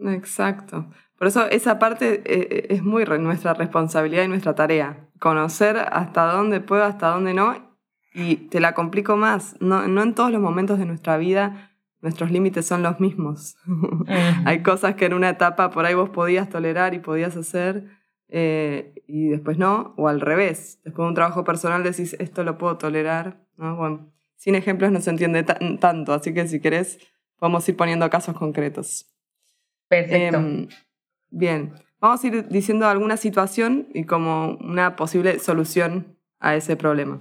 Exacto. 0.00 0.88
Por 1.18 1.26
eso 1.26 1.46
esa 1.50 1.78
parte 1.78 2.22
eh, 2.24 2.48
eh, 2.50 2.66
es 2.70 2.82
muy 2.82 3.04
nuestra 3.04 3.54
responsabilidad 3.54 4.24
y 4.24 4.28
nuestra 4.28 4.54
tarea. 4.54 5.08
Conocer 5.18 5.76
hasta 5.76 6.32
dónde 6.32 6.60
puedo, 6.60 6.84
hasta 6.84 7.08
dónde 7.08 7.34
no, 7.34 7.76
y 8.14 8.36
te 8.36 8.60
la 8.60 8.72
complico 8.74 9.16
más, 9.16 9.56
no, 9.60 9.86
no 9.88 10.02
en 10.02 10.14
todos 10.14 10.30
los 10.30 10.40
momentos 10.40 10.78
de 10.78 10.86
nuestra 10.86 11.16
vida 11.18 11.68
nuestros 12.00 12.30
límites 12.30 12.66
son 12.66 12.82
los 12.82 13.00
mismos. 13.00 13.56
Hay 14.44 14.62
cosas 14.62 14.94
que 14.94 15.06
en 15.06 15.14
una 15.14 15.30
etapa 15.30 15.70
por 15.70 15.84
ahí 15.84 15.94
vos 15.94 16.10
podías 16.10 16.48
tolerar 16.48 16.94
y 16.94 17.00
podías 17.00 17.36
hacer 17.36 17.86
eh, 18.28 18.94
y 19.06 19.28
después 19.28 19.58
no, 19.58 19.94
o 19.96 20.08
al 20.08 20.20
revés. 20.20 20.80
Después 20.84 21.04
de 21.04 21.08
un 21.08 21.14
trabajo 21.14 21.44
personal 21.44 21.82
decís, 21.82 22.14
esto 22.18 22.44
lo 22.44 22.58
puedo 22.58 22.78
tolerar. 22.78 23.44
¿no? 23.56 23.76
Bueno, 23.76 24.12
sin 24.36 24.54
ejemplos 24.54 24.92
no 24.92 25.00
se 25.00 25.10
entiende 25.10 25.42
tanto, 25.42 26.12
así 26.12 26.32
que 26.32 26.46
si 26.46 26.60
querés 26.60 26.98
podemos 27.38 27.68
ir 27.68 27.76
poniendo 27.76 28.08
casos 28.10 28.36
concretos. 28.36 29.06
Perfecto. 29.88 30.38
Em, 30.38 30.68
bien, 31.30 31.74
vamos 32.00 32.22
a 32.22 32.26
ir 32.26 32.48
diciendo 32.48 32.86
alguna 32.86 33.16
situación 33.16 33.88
y 33.94 34.04
como 34.04 34.56
una 34.60 34.96
posible 34.96 35.38
solución 35.38 36.18
a 36.40 36.54
ese 36.54 36.76
problema. 36.76 37.20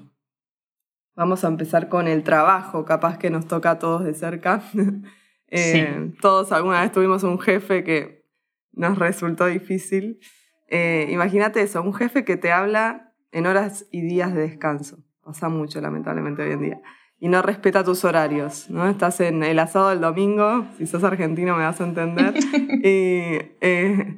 Vamos 1.15 1.43
a 1.43 1.47
empezar 1.47 1.89
con 1.89 2.07
el 2.07 2.23
trabajo, 2.23 2.85
capaz 2.85 3.17
que 3.17 3.29
nos 3.29 3.47
toca 3.47 3.71
a 3.71 3.79
todos 3.79 4.03
de 4.03 4.13
cerca. 4.13 4.61
Eh, 5.49 6.11
todos 6.19 6.51
alguna 6.51 6.81
vez 6.81 6.91
tuvimos 6.91 7.23
un 7.23 7.39
jefe 7.39 7.85
que 7.85 8.25
nos 8.73 8.99
resultó 8.99 9.45
difícil. 9.45 10.19
Eh, 10.67 11.07
imagínate 11.09 11.61
eso, 11.61 11.81
un 11.81 11.93
jefe 11.93 12.25
que 12.25 12.35
te 12.35 12.51
habla 12.51 13.13
en 13.31 13.45
horas 13.45 13.87
y 13.89 14.01
días 14.01 14.33
de 14.33 14.41
descanso. 14.41 14.97
Pasa 15.23 15.47
mucho, 15.47 15.79
lamentablemente, 15.79 16.43
hoy 16.43 16.51
en 16.51 16.61
día. 16.61 16.81
Y 17.19 17.29
no 17.29 17.41
respeta 17.41 17.83
tus 17.83 18.05
horarios, 18.05 18.69
¿no? 18.69 18.87
Estás 18.87 19.19
en 19.21 19.43
el 19.43 19.57
asado 19.57 19.89
del 19.89 20.01
domingo, 20.01 20.67
si 20.77 20.85
sos 20.85 21.03
argentino 21.03 21.55
me 21.55 21.63
vas 21.63 21.81
a 21.81 21.85
entender. 21.85 22.35
y 22.83 23.39
eh, 23.61 24.17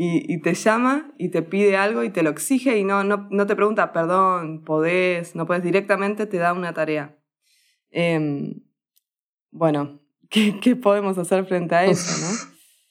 y, 0.00 0.40
te 0.42 0.54
llama 0.54 1.10
y 1.18 1.30
te 1.30 1.42
pide 1.42 1.76
algo 1.76 2.04
y 2.04 2.10
te 2.10 2.22
lo 2.22 2.30
exige 2.30 2.78
y 2.78 2.84
no, 2.84 3.02
no, 3.02 3.26
no 3.32 3.46
te 3.48 3.56
pregunta, 3.56 3.92
perdón, 3.92 4.62
podés, 4.62 5.34
no 5.34 5.44
puedes, 5.44 5.64
directamente 5.64 6.26
te 6.26 6.36
da 6.36 6.52
una 6.52 6.72
tarea. 6.72 7.18
Em, 7.90 8.62
bueno, 9.50 10.00
¿qué, 10.30 10.60
¿qué, 10.60 10.76
podemos 10.76 11.18
hacer 11.18 11.44
frente 11.46 11.74
a 11.74 11.84
eso, 11.84 12.12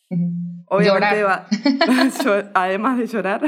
no? 0.09 0.17
Obviamente 0.65 1.23
va, 1.23 1.47
además 2.53 2.97
de 2.97 3.07
llorar, 3.07 3.41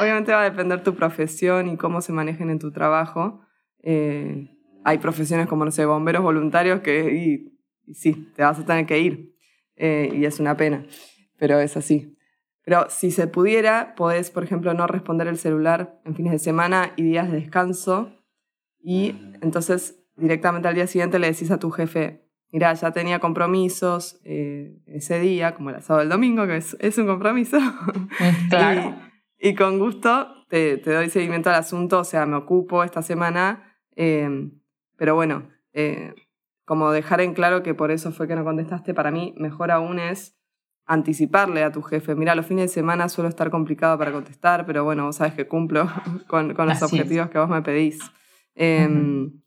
obviamente 0.00 0.32
va 0.32 0.40
a 0.40 0.50
depender 0.50 0.82
tu 0.82 0.96
profesión 0.96 1.68
y 1.68 1.76
cómo 1.76 2.00
se 2.00 2.12
manejen 2.12 2.50
en 2.50 2.58
tu 2.58 2.72
trabajo. 2.72 3.42
Eh, 3.90 4.50
hay 4.84 4.98
profesiones 4.98 5.46
como, 5.46 5.64
no 5.64 5.70
sé, 5.70 5.86
bomberos 5.86 6.22
voluntarios 6.22 6.80
que, 6.80 7.14
y, 7.14 7.94
sí, 7.94 8.30
te 8.34 8.42
vas 8.42 8.58
a 8.58 8.66
tener 8.66 8.84
que 8.84 8.98
ir. 8.98 9.34
Eh, 9.76 10.10
y 10.12 10.24
es 10.24 10.40
una 10.40 10.56
pena 10.56 10.84
pero 11.38 11.58
es 11.60 11.76
así. 11.76 12.14
Pero 12.64 12.86
si 12.90 13.10
se 13.10 13.26
pudiera, 13.28 13.94
podés, 13.94 14.30
por 14.30 14.44
ejemplo, 14.44 14.74
no 14.74 14.86
responder 14.86 15.26
el 15.26 15.38
celular 15.38 16.00
en 16.04 16.14
fines 16.14 16.32
de 16.32 16.38
semana 16.38 16.92
y 16.96 17.02
días 17.02 17.30
de 17.30 17.40
descanso 17.40 18.12
y 18.80 19.14
entonces 19.40 20.04
directamente 20.16 20.68
al 20.68 20.74
día 20.74 20.86
siguiente 20.86 21.18
le 21.18 21.28
decís 21.28 21.50
a 21.50 21.58
tu 21.58 21.70
jefe, 21.70 22.28
mira, 22.52 22.74
ya 22.74 22.90
tenía 22.90 23.20
compromisos 23.20 24.20
eh, 24.24 24.76
ese 24.86 25.18
día, 25.20 25.54
como 25.54 25.70
el 25.70 25.76
asado 25.76 26.00
del 26.00 26.08
domingo, 26.08 26.46
que 26.46 26.56
es, 26.56 26.98
un 26.98 27.06
compromiso. 27.06 27.58
Mm, 27.58 28.48
claro. 28.50 28.96
y, 29.38 29.54
con 29.54 29.78
gusto 29.78 30.28
te, 30.50 30.76
doy 30.78 31.08
seguimiento 31.08 31.48
al 31.48 31.56
asunto, 31.56 32.00
o 32.00 32.04
sea, 32.04 32.26
me 32.26 32.36
ocupo 32.36 32.84
esta 32.84 33.00
semana, 33.00 33.67
em, 33.98 34.60
pero 34.96 35.16
bueno, 35.16 35.50
eh, 35.72 36.14
como 36.64 36.92
dejar 36.92 37.20
en 37.20 37.34
claro 37.34 37.64
que 37.64 37.74
por 37.74 37.90
eso 37.90 38.12
fue 38.12 38.28
que 38.28 38.36
no 38.36 38.44
contestaste, 38.44 38.94
para 38.94 39.10
mí 39.10 39.34
mejor 39.36 39.72
aún 39.72 39.98
es 39.98 40.38
anticiparle 40.86 41.64
a 41.64 41.72
tu 41.72 41.82
jefe, 41.82 42.14
mira, 42.14 42.36
los 42.36 42.46
fines 42.46 42.70
de 42.70 42.74
semana 42.74 43.08
suelo 43.08 43.28
estar 43.28 43.50
complicado 43.50 43.98
para 43.98 44.12
contestar, 44.12 44.64
pero 44.66 44.84
bueno, 44.84 45.04
vos 45.04 45.16
sabes 45.16 45.34
que 45.34 45.48
cumplo 45.48 45.88
con, 46.28 46.54
los 46.56 46.82
objetivos 46.82 47.28
que 47.28 47.38
vos 47.38 47.48
me 47.48 47.60
pedís. 47.62 47.98
Em, 48.54 49.42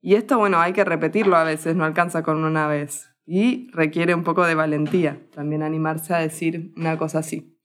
y 0.00 0.14
esto, 0.14 0.38
bueno, 0.38 0.58
hay 0.60 0.72
que 0.72 0.84
repetirlo 0.84 1.36
a 1.36 1.44
veces, 1.44 1.76
no 1.76 1.84
alcanza 1.84 2.22
con 2.22 2.42
una 2.42 2.66
vez. 2.66 3.10
Y 3.26 3.70
requiere 3.72 4.14
un 4.14 4.24
poco 4.24 4.46
de 4.46 4.54
valentía, 4.54 5.20
también 5.32 5.62
animarse 5.62 6.14
a 6.14 6.18
decir 6.18 6.72
una 6.76 6.96
cosa 6.96 7.18
así. 7.18 7.56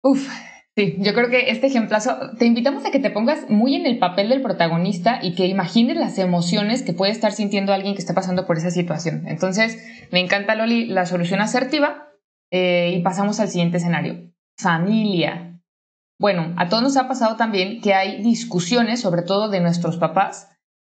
Uf, 0.00 0.28
Sí, 0.74 0.96
yo 1.00 1.12
creo 1.12 1.28
que 1.28 1.50
este 1.50 1.66
ejemplazo, 1.66 2.16
te 2.38 2.46
invitamos 2.46 2.86
a 2.86 2.90
que 2.90 2.98
te 2.98 3.10
pongas 3.10 3.50
muy 3.50 3.74
en 3.76 3.84
el 3.84 3.98
papel 3.98 4.30
del 4.30 4.40
protagonista 4.40 5.18
y 5.22 5.34
que 5.34 5.46
imagines 5.46 5.98
las 5.98 6.18
emociones 6.18 6.82
que 6.82 6.94
puede 6.94 7.12
estar 7.12 7.32
sintiendo 7.32 7.74
alguien 7.74 7.94
que 7.94 8.00
está 8.00 8.14
pasando 8.14 8.46
por 8.46 8.56
esa 8.56 8.70
situación. 8.70 9.24
Entonces, 9.26 9.76
me 10.10 10.20
encanta, 10.20 10.54
Loli, 10.54 10.86
la 10.86 11.04
solución 11.04 11.42
asertiva 11.42 12.08
eh, 12.50 12.94
y 12.96 13.02
pasamos 13.02 13.38
al 13.38 13.48
siguiente 13.48 13.76
escenario. 13.76 14.32
Familia. 14.56 15.60
Bueno, 16.18 16.54
a 16.56 16.70
todos 16.70 16.82
nos 16.82 16.96
ha 16.96 17.06
pasado 17.06 17.36
también 17.36 17.82
que 17.82 17.92
hay 17.92 18.22
discusiones, 18.22 19.00
sobre 19.00 19.22
todo 19.22 19.50
de 19.50 19.60
nuestros 19.60 19.98
papás, 19.98 20.51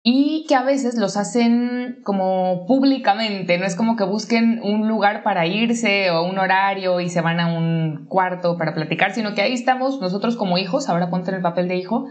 y 0.05 0.47
que 0.49 0.57
a 0.57 0.65
veces 0.65 0.97
los 0.97 1.17
hacen 1.17 2.01
como 2.03 2.67
públicamente, 2.67 3.57
no 3.59 3.65
es 3.65 3.77
como 3.77 3.97
que 3.97 4.05
busquen 4.05 4.61
un 4.63 4.89
lugar 4.89 5.23
para 5.23 5.47
irse 5.47 6.11
o 6.11 6.25
un 6.25 6.39
horario 6.39 7.01
y 7.01 7.09
se 7.09 7.21
van 7.21 7.39
a 7.39 7.57
un 7.57 8.07
cuarto 8.09 8.59
para 8.59 8.75
platicar, 8.75 9.15
sino 9.15 9.35
que 9.35 9.43
ahí 9.43 9.53
estamos 9.53 10.01
nosotros 10.01 10.37
como 10.37 10.59
hijos, 10.59 10.89
ahora 10.89 11.09
ponte 11.09 11.31
en 11.31 11.37
el 11.37 11.43
papel 11.43 11.69
de 11.69 11.77
hijo, 11.77 12.07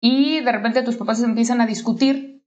y 0.00 0.40
de 0.40 0.52
repente 0.52 0.82
tus 0.82 0.96
papás 0.96 1.22
empiezan 1.22 1.60
a 1.60 1.66
discutir 1.66 2.44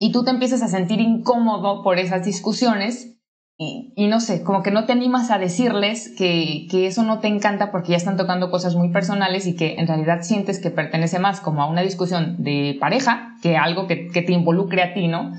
y 0.00 0.10
tú 0.10 0.24
te 0.24 0.30
empiezas 0.30 0.62
a 0.62 0.68
sentir 0.68 1.00
incómodo 1.00 1.84
por 1.84 1.98
esas 1.98 2.24
discusiones 2.24 3.20
y, 3.56 4.08
no 4.08 4.18
sé, 4.18 4.42
como 4.42 4.64
que 4.64 4.72
no 4.72 4.84
te 4.84 4.92
animas 4.92 5.30
a 5.30 5.38
decirles 5.38 6.12
que, 6.18 6.66
que, 6.68 6.88
eso 6.88 7.04
no 7.04 7.20
te 7.20 7.28
encanta 7.28 7.70
porque 7.70 7.92
ya 7.92 7.96
están 7.96 8.16
tocando 8.16 8.50
cosas 8.50 8.74
muy 8.74 8.90
personales 8.90 9.46
y 9.46 9.54
que 9.54 9.76
en 9.76 9.86
realidad 9.86 10.22
sientes 10.22 10.60
que 10.60 10.70
pertenece 10.70 11.20
más 11.20 11.40
como 11.40 11.62
a 11.62 11.70
una 11.70 11.82
discusión 11.82 12.42
de 12.42 12.76
pareja 12.80 13.36
que 13.42 13.56
algo 13.56 13.86
que, 13.86 14.08
que 14.08 14.22
te 14.22 14.32
involucre 14.32 14.82
a 14.82 14.92
ti, 14.92 15.06
¿no? 15.06 15.32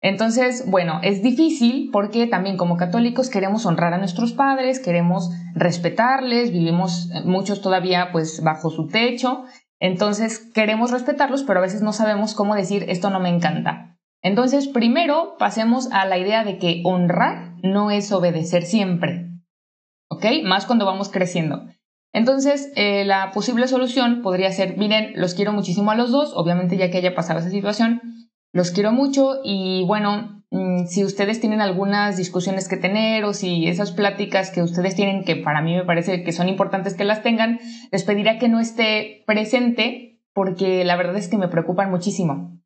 Entonces, 0.00 0.64
bueno, 0.70 1.00
es 1.02 1.22
difícil 1.22 1.90
porque 1.92 2.26
también 2.26 2.56
como 2.56 2.78
católicos 2.78 3.28
queremos 3.28 3.66
honrar 3.66 3.92
a 3.92 3.98
nuestros 3.98 4.32
padres, 4.32 4.80
queremos 4.80 5.30
respetarles, 5.54 6.52
vivimos 6.52 7.10
muchos 7.24 7.60
todavía 7.60 8.12
pues 8.12 8.42
bajo 8.42 8.70
su 8.70 8.86
techo, 8.86 9.44
entonces 9.78 10.38
queremos 10.54 10.90
respetarlos, 10.90 11.42
pero 11.42 11.58
a 11.58 11.62
veces 11.62 11.82
no 11.82 11.92
sabemos 11.92 12.34
cómo 12.34 12.54
decir 12.54 12.86
esto 12.88 13.10
no 13.10 13.20
me 13.20 13.28
encanta. 13.28 13.96
Entonces, 14.22 14.66
primero 14.68 15.36
pasemos 15.38 15.90
a 15.92 16.04
la 16.06 16.18
idea 16.18 16.44
de 16.44 16.58
que 16.58 16.80
honrar 16.84 17.47
no 17.62 17.90
es 17.90 18.12
obedecer 18.12 18.64
siempre, 18.64 19.30
¿ok? 20.10 20.24
Más 20.44 20.66
cuando 20.66 20.86
vamos 20.86 21.08
creciendo. 21.08 21.66
Entonces, 22.12 22.72
eh, 22.74 23.04
la 23.04 23.30
posible 23.32 23.68
solución 23.68 24.22
podría 24.22 24.50
ser, 24.50 24.78
miren, 24.78 25.12
los 25.16 25.34
quiero 25.34 25.52
muchísimo 25.52 25.90
a 25.90 25.94
los 25.94 26.10
dos, 26.10 26.32
obviamente 26.34 26.76
ya 26.76 26.90
que 26.90 26.98
haya 26.98 27.14
pasado 27.14 27.40
esa 27.40 27.50
situación, 27.50 28.00
los 28.52 28.70
quiero 28.70 28.92
mucho 28.92 29.40
y 29.44 29.84
bueno, 29.86 30.42
mm, 30.50 30.86
si 30.86 31.04
ustedes 31.04 31.40
tienen 31.40 31.60
algunas 31.60 32.16
discusiones 32.16 32.66
que 32.66 32.78
tener 32.78 33.24
o 33.24 33.34
si 33.34 33.68
esas 33.68 33.92
pláticas 33.92 34.50
que 34.50 34.62
ustedes 34.62 34.94
tienen, 34.94 35.24
que 35.24 35.36
para 35.36 35.60
mí 35.60 35.76
me 35.76 35.84
parece 35.84 36.24
que 36.24 36.32
son 36.32 36.48
importantes 36.48 36.94
que 36.94 37.04
las 37.04 37.22
tengan, 37.22 37.60
les 37.92 38.04
pediría 38.04 38.38
que 38.38 38.48
no 38.48 38.58
esté 38.58 39.22
presente 39.26 40.20
porque 40.32 40.84
la 40.84 40.96
verdad 40.96 41.16
es 41.16 41.28
que 41.28 41.36
me 41.36 41.48
preocupan 41.48 41.90
muchísimo. 41.90 42.58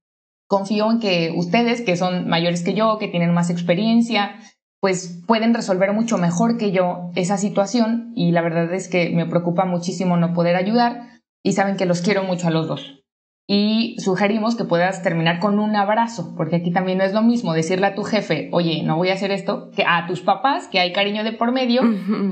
Confío 0.46 0.90
en 0.90 1.00
que 1.00 1.32
ustedes, 1.34 1.80
que 1.80 1.96
son 1.96 2.28
mayores 2.28 2.62
que 2.62 2.75
yo, 2.75 2.99
que 2.99 3.08
tienen 3.08 3.32
más 3.32 3.50
experiencia, 3.50 4.37
pues 4.82 5.22
pueden 5.28 5.54
resolver 5.54 5.92
mucho 5.92 6.18
mejor 6.18 6.58
que 6.58 6.72
yo 6.72 7.12
esa 7.14 7.38
situación 7.38 8.12
y 8.16 8.32
la 8.32 8.42
verdad 8.42 8.74
es 8.74 8.88
que 8.88 9.10
me 9.10 9.26
preocupa 9.26 9.64
muchísimo 9.64 10.16
no 10.16 10.34
poder 10.34 10.56
ayudar 10.56 11.20
y 11.40 11.52
saben 11.52 11.76
que 11.76 11.86
los 11.86 12.02
quiero 12.02 12.24
mucho 12.24 12.48
a 12.48 12.50
los 12.50 12.66
dos 12.66 12.98
y 13.46 13.94
sugerimos 14.00 14.56
que 14.56 14.64
puedas 14.64 15.02
terminar 15.04 15.38
con 15.38 15.60
un 15.60 15.76
abrazo, 15.76 16.34
porque 16.36 16.56
aquí 16.56 16.72
también 16.72 16.98
no 16.98 17.04
es 17.04 17.12
lo 17.12 17.22
mismo 17.22 17.54
decirle 17.54 17.86
a 17.86 17.94
tu 17.94 18.02
jefe, 18.02 18.48
oye, 18.50 18.82
no 18.82 18.96
voy 18.96 19.10
a 19.10 19.14
hacer 19.14 19.30
esto, 19.30 19.70
que 19.70 19.84
a 19.86 20.06
tus 20.08 20.20
papás, 20.20 20.66
que 20.66 20.80
hay 20.80 20.92
cariño 20.92 21.22
de 21.22 21.32
por 21.32 21.52
medio 21.52 21.82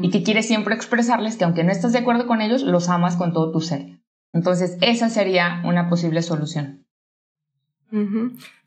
y 0.02 0.10
que 0.10 0.22
quieres 0.24 0.48
siempre 0.48 0.74
expresarles 0.74 1.36
que 1.36 1.44
aunque 1.44 1.62
no 1.62 1.70
estás 1.70 1.92
de 1.92 1.98
acuerdo 1.98 2.26
con 2.26 2.40
ellos, 2.40 2.62
los 2.62 2.88
amas 2.88 3.16
con 3.16 3.32
todo 3.32 3.52
tu 3.52 3.60
ser. 3.60 4.00
Entonces, 4.32 4.76
esa 4.80 5.08
sería 5.08 5.62
una 5.64 5.88
posible 5.88 6.22
solución. 6.22 6.86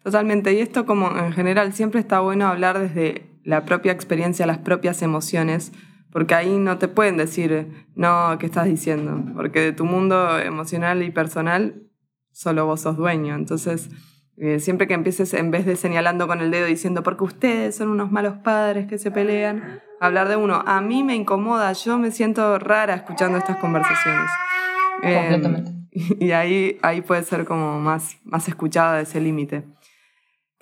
Totalmente. 0.04 0.54
Y 0.54 0.60
esto 0.60 0.86
como 0.86 1.10
en 1.18 1.34
general 1.34 1.74
siempre 1.74 2.02
está 2.02 2.20
bueno 2.20 2.48
hablar 2.48 2.78
desde 2.78 3.33
la 3.44 3.66
propia 3.66 3.92
experiencia, 3.92 4.46
las 4.46 4.60
propias 4.60 5.02
emociones, 5.02 5.72
porque 6.12 6.36
ahí 6.36 6.58
no 6.58 6.78
te 6.78 6.88
pueden 6.88 7.18
decir, 7.18 7.88
no, 7.96 8.38
¿qué 8.40 8.46
estás 8.46 8.66
diciendo? 8.66 9.24
Porque 9.36 9.62
de 9.62 9.74
tu 9.74 9.86
mundo 9.86 10.40
emocional 10.40 11.04
y 11.04 11.12
personal 11.12 11.84
solo 12.32 12.66
vos 12.66 12.82
sos 12.82 12.98
dueño. 12.98 13.36
Entonces, 13.36 13.90
eh, 14.38 14.60
siempre 14.60 14.88
que 14.88 14.94
empieces, 14.94 15.34
en 15.34 15.52
vez 15.52 15.66
de 15.66 15.76
señalando 15.76 16.28
con 16.28 16.42
el 16.42 16.52
dedo 16.52 16.66
diciendo, 16.66 17.04
porque 17.04 17.24
ustedes 17.24 17.76
son 17.76 17.90
unos 17.90 18.12
malos 18.12 18.38
padres 18.44 18.88
que 18.88 18.98
se 18.98 19.12
pelean, 19.12 19.82
hablar 20.00 20.28
de 20.28 20.36
uno, 20.36 20.64
a 20.66 20.82
mí 20.82 21.04
me 21.04 21.16
incomoda, 21.16 21.72
yo 21.74 21.98
me 21.98 22.12
siento 22.12 22.58
rara 22.60 22.96
escuchando 22.96 23.38
estas 23.38 23.58
conversaciones. 23.58 24.30
Completamente. 25.02 25.70
Em, 25.70 26.18
y 26.20 26.32
ahí, 26.32 26.80
ahí 26.82 27.02
puede 27.02 27.24
ser 27.24 27.46
como 27.46 27.80
más, 27.80 28.18
más 28.24 28.48
escuchada 28.48 29.02
ese 29.02 29.22
límite. 29.22 29.64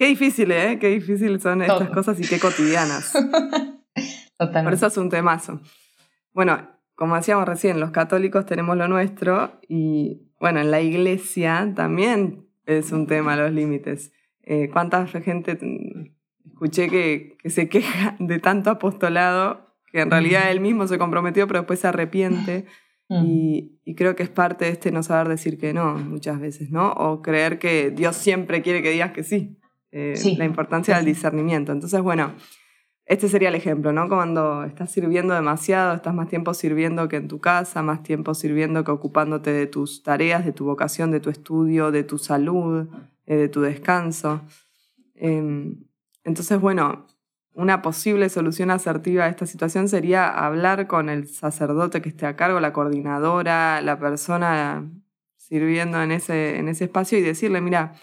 Qué 0.01 0.07
difícil, 0.07 0.51
¿eh? 0.51 0.79
Qué 0.79 0.89
difícil 0.89 1.39
son 1.39 1.61
estas 1.61 1.91
cosas 1.91 2.19
y 2.19 2.27
qué 2.27 2.39
cotidianas. 2.39 3.13
Totalmente. 4.35 4.63
Por 4.63 4.73
eso 4.73 4.87
es 4.87 4.97
un 4.97 5.09
temazo. 5.11 5.61
Bueno, 6.33 6.71
como 6.95 7.15
decíamos 7.15 7.47
recién, 7.47 7.79
los 7.79 7.91
católicos 7.91 8.47
tenemos 8.47 8.75
lo 8.75 8.87
nuestro 8.87 9.59
y 9.69 10.23
bueno, 10.39 10.59
en 10.59 10.71
la 10.71 10.81
iglesia 10.81 11.71
también 11.75 12.47
es 12.65 12.91
un 12.91 13.05
tema 13.05 13.35
los 13.35 13.51
límites. 13.51 14.11
Eh, 14.41 14.71
¿Cuánta 14.73 15.05
gente 15.05 15.59
escuché 16.47 16.89
que, 16.89 17.37
se 17.47 17.69
queja 17.69 18.15
de 18.19 18.39
tanto 18.39 18.71
apostolado 18.71 19.75
que 19.91 20.01
en 20.01 20.09
realidad 20.09 20.49
él 20.49 20.61
mismo 20.61 20.87
se 20.87 20.97
comprometió 20.97 21.45
pero 21.45 21.59
después 21.59 21.79
se 21.79 21.87
arrepiente? 21.87 22.65
Y, 23.07 23.77
creo 23.95 24.15
que 24.15 24.23
es 24.23 24.29
parte 24.29 24.65
de 24.65 24.71
este 24.71 24.91
no 24.91 25.03
saber 25.03 25.27
decir 25.27 25.59
que 25.59 25.73
no 25.73 25.95
muchas 25.95 26.39
veces, 26.39 26.71
¿no? 26.71 26.91
O 26.93 27.21
creer 27.21 27.59
que 27.59 27.91
Dios 27.91 28.15
siempre 28.15 28.63
quiere 28.63 28.81
que 28.81 28.89
digas 28.89 29.11
que 29.11 29.21
sí. 29.21 29.60
Eh, 29.91 30.15
sí. 30.15 30.35
La 30.35 30.45
importancia 30.45 30.95
del 30.95 31.05
discernimiento. 31.05 31.71
Entonces, 31.71 32.01
bueno, 32.01 32.33
este 33.05 33.27
sería 33.27 33.49
el 33.49 33.55
ejemplo, 33.55 33.91
¿no? 33.91 34.07
Cuando 34.07 34.63
estás 34.63 34.89
sirviendo 34.91 35.33
demasiado, 35.33 35.95
estás 35.95 36.13
más 36.13 36.29
tiempo 36.29 36.53
sirviendo 36.53 37.09
que 37.09 37.17
en 37.17 37.27
tu 37.27 37.41
casa, 37.41 37.81
más 37.81 38.03
tiempo 38.03 38.33
sirviendo 38.33 38.83
que 38.85 38.91
ocupándote 38.91 39.51
de 39.51 39.67
tus 39.67 40.01
tareas, 40.01 40.45
de 40.45 40.53
tu 40.53 40.65
vocación, 40.65 41.11
de 41.11 41.19
tu 41.19 41.29
estudio, 41.29 41.91
de 41.91 42.03
tu 42.03 42.17
salud, 42.17 42.87
eh, 43.25 43.35
de 43.35 43.49
tu 43.49 43.61
descanso. 43.61 44.41
Em, 45.15 45.83
entonces, 46.23 46.61
bueno, 46.61 47.05
una 47.53 47.81
posible 47.81 48.29
solución 48.29 48.71
asertiva 48.71 49.25
a 49.25 49.27
esta 49.27 49.45
situación 49.45 49.89
sería 49.89 50.29
hablar 50.29 50.87
con 50.87 51.09
el 51.09 51.27
sacerdote 51.27 52.01
que 52.01 52.09
esté 52.09 52.25
a 52.25 52.35
cargo, 52.37 52.59
la 52.61 52.71
coordinadora, 52.71 53.81
la 53.81 53.99
persona 53.99 54.89
sirviendo 55.37 56.01
en 56.01 56.11
ese, 56.11 56.59
en 56.59 56.69
ese 56.69 56.85
espacio 56.85 57.17
y 57.17 57.21
decirle, 57.21 57.59
mira, 57.59 57.93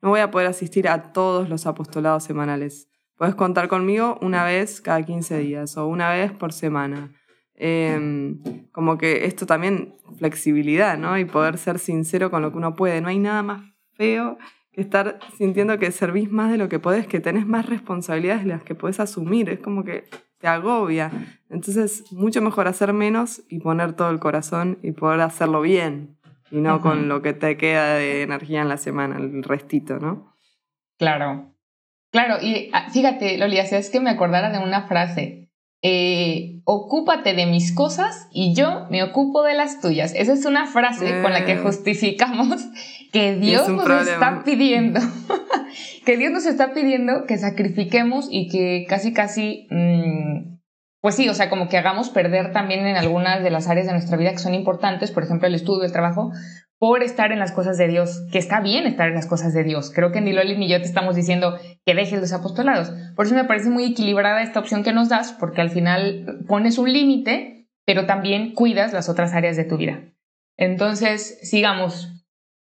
no 0.00 0.10
voy 0.10 0.20
a 0.20 0.30
poder 0.30 0.48
asistir 0.48 0.88
a 0.88 1.12
todos 1.12 1.48
los 1.48 1.66
apostolados 1.66 2.24
semanales 2.24 2.88
Puedes 3.18 3.34
contar 3.34 3.66
conmigo 3.66 4.16
una 4.22 4.44
vez 4.44 4.80
cada 4.80 5.02
15 5.02 5.38
días 5.38 5.76
o 5.76 5.88
una 5.88 6.10
vez 6.10 6.30
por 6.30 6.52
semana. 6.52 7.10
Em, 7.56 8.40
como 8.70 8.96
que 8.96 9.24
esto 9.24 9.44
también, 9.44 9.96
flexibilidad, 10.16 10.96
¿no? 10.96 11.18
Y 11.18 11.24
poder 11.24 11.58
ser 11.58 11.80
sincero 11.80 12.30
con 12.30 12.42
lo 12.42 12.52
que 12.52 12.58
uno 12.58 12.76
puede. 12.76 13.00
No 13.00 13.08
hay 13.08 13.18
nada 13.18 13.42
más 13.42 13.62
feo 13.94 14.38
que 14.70 14.80
estar 14.80 15.18
sintiendo 15.36 15.80
que 15.80 15.90
servís 15.90 16.30
más 16.30 16.52
de 16.52 16.58
lo 16.58 16.68
que 16.68 16.78
podés, 16.78 17.08
que 17.08 17.18
tenés 17.18 17.44
más 17.44 17.66
responsabilidades 17.66 18.44
de 18.44 18.50
las 18.50 18.62
que 18.62 18.76
podés 18.76 19.00
asumir. 19.00 19.50
Es 19.50 19.58
como 19.58 19.82
que 19.82 20.04
te 20.38 20.46
agobia. 20.46 21.10
Entonces, 21.50 22.04
mucho 22.12 22.40
mejor 22.40 22.68
hacer 22.68 22.92
menos 22.92 23.42
y 23.48 23.58
poner 23.58 23.94
todo 23.94 24.10
el 24.10 24.20
corazón 24.20 24.78
y 24.80 24.92
poder 24.92 25.22
hacerlo 25.22 25.60
bien. 25.60 26.17
Y 26.50 26.56
no 26.56 26.80
con 26.80 27.08
lo 27.08 27.22
que 27.22 27.32
te 27.32 27.56
queda 27.56 27.94
de 27.94 28.22
energía 28.22 28.62
en 28.62 28.68
la 28.68 28.76
semana, 28.78 29.16
el 29.16 29.42
restito, 29.42 29.98
¿no? 29.98 30.34
Claro. 30.98 31.54
Claro, 32.10 32.36
y 32.40 32.70
ah, 32.72 32.88
fíjate, 32.90 33.36
Loli, 33.36 33.58
es 33.58 33.90
que 33.90 34.00
me 34.00 34.10
acordara 34.10 34.50
de 34.50 34.58
una 34.58 34.88
frase. 34.88 35.50
Eh, 35.80 36.60
ocúpate 36.64 37.34
de 37.34 37.46
mis 37.46 37.72
cosas 37.72 38.28
y 38.32 38.52
yo 38.52 38.86
me 38.90 39.04
ocupo 39.04 39.44
de 39.44 39.54
las 39.54 39.80
tuyas. 39.80 40.12
Esa 40.16 40.32
es 40.32 40.44
una 40.44 40.66
frase 40.66 41.22
con 41.22 41.32
la 41.32 41.44
que 41.44 41.52
eh. 41.52 41.58
justificamos 41.58 42.66
que 43.12 43.36
Dios 43.36 43.68
nos 43.68 44.08
está 44.08 44.42
pidiendo, 44.44 45.00
que 46.04 46.16
Dios 46.16 46.32
nos 46.32 46.46
está 46.46 46.72
pidiendo 46.72 47.26
que 47.26 47.38
sacrifiquemos 47.38 48.28
y 48.30 48.48
que 48.48 48.86
casi, 48.88 49.12
casi, 49.12 49.68
mm, 49.70 50.57
pues 51.00 51.14
sí, 51.14 51.28
o 51.28 51.34
sea, 51.34 51.48
como 51.48 51.68
que 51.68 51.78
hagamos 51.78 52.10
perder 52.10 52.52
también 52.52 52.86
en 52.86 52.96
algunas 52.96 53.42
de 53.42 53.50
las 53.50 53.68
áreas 53.68 53.86
de 53.86 53.92
nuestra 53.92 54.16
vida 54.16 54.32
que 54.32 54.38
son 54.38 54.54
importantes, 54.54 55.10
por 55.10 55.22
ejemplo, 55.22 55.46
el 55.46 55.54
estudio, 55.54 55.84
el 55.84 55.92
trabajo, 55.92 56.32
por 56.78 57.02
estar 57.02 57.32
en 57.32 57.38
las 57.38 57.52
cosas 57.52 57.76
de 57.76 57.88
Dios, 57.88 58.24
que 58.32 58.38
está 58.38 58.60
bien 58.60 58.86
estar 58.86 59.08
en 59.08 59.14
las 59.14 59.26
cosas 59.26 59.52
de 59.52 59.64
Dios. 59.64 59.92
Creo 59.92 60.12
que 60.12 60.20
ni 60.20 60.32
Loli 60.32 60.56
ni 60.56 60.68
yo 60.68 60.78
te 60.78 60.86
estamos 60.86 61.16
diciendo 61.16 61.58
que 61.84 61.94
dejes 61.94 62.20
los 62.20 62.32
apostolados. 62.32 62.92
Por 63.16 63.26
eso 63.26 63.34
me 63.34 63.44
parece 63.44 63.68
muy 63.68 63.84
equilibrada 63.84 64.42
esta 64.42 64.60
opción 64.60 64.84
que 64.84 64.92
nos 64.92 65.08
das, 65.08 65.32
porque 65.32 65.60
al 65.60 65.70
final 65.70 66.44
pones 66.46 66.78
un 66.78 66.92
límite, 66.92 67.68
pero 67.84 68.06
también 68.06 68.54
cuidas 68.54 68.92
las 68.92 69.08
otras 69.08 69.34
áreas 69.34 69.56
de 69.56 69.64
tu 69.64 69.76
vida. 69.76 70.02
Entonces, 70.56 71.38
sigamos. 71.42 72.12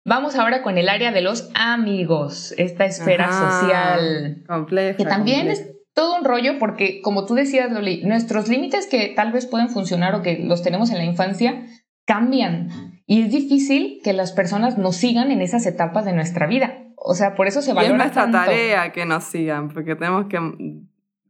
Vamos 0.05 0.37
ahora 0.37 0.63
con 0.63 0.79
el 0.79 0.89
área 0.89 1.11
de 1.11 1.21
los 1.21 1.51
amigos, 1.55 2.55
esta 2.59 2.85
esfera 2.85 3.33
social. 3.33 4.45
Compleja. 4.47 4.97
Que 4.97 5.05
también 5.05 5.49
es 5.49 5.76
todo 5.97 6.15
un 6.15 6.25
rollo 6.25 6.59
porque, 6.59 7.01
como 7.01 7.25
tú 7.25 7.35
decías, 7.35 7.73
Loli, 7.73 8.05
nuestros 8.05 8.49
límites 8.49 8.87
que 8.87 9.15
tal 9.17 9.33
vez 9.33 9.47
pueden 9.47 9.71
funcionar 9.71 10.15
o 10.15 10.21
que 10.21 10.39
los 10.39 10.63
tenemos 10.63 10.91
en 10.91 10.99
la 10.99 11.05
infancia, 11.05 11.67
cambian 12.05 12.69
y 13.07 13.23
es 13.23 13.31
difícil 13.31 14.01
que 14.05 14.13
las 14.13 14.33
personas 14.33 14.77
nos 14.77 14.97
sigan 14.97 15.31
en 15.31 15.41
esas 15.41 15.65
etapas 15.65 16.05
de 16.05 16.13
nuestra 16.13 16.47
vida. 16.47 16.85
O 16.97 17.15
sea, 17.15 17.35
por 17.35 17.47
eso 17.47 17.63
se 17.63 17.73
valora. 17.73 17.89
Y 17.89 17.93
es 17.93 17.99
nuestra 17.99 18.31
tarea 18.31 18.93
que 18.93 19.07
nos 19.07 19.25
sigan, 19.25 19.71
porque 19.71 19.97
tenemos 19.97 20.27
que 20.27 20.39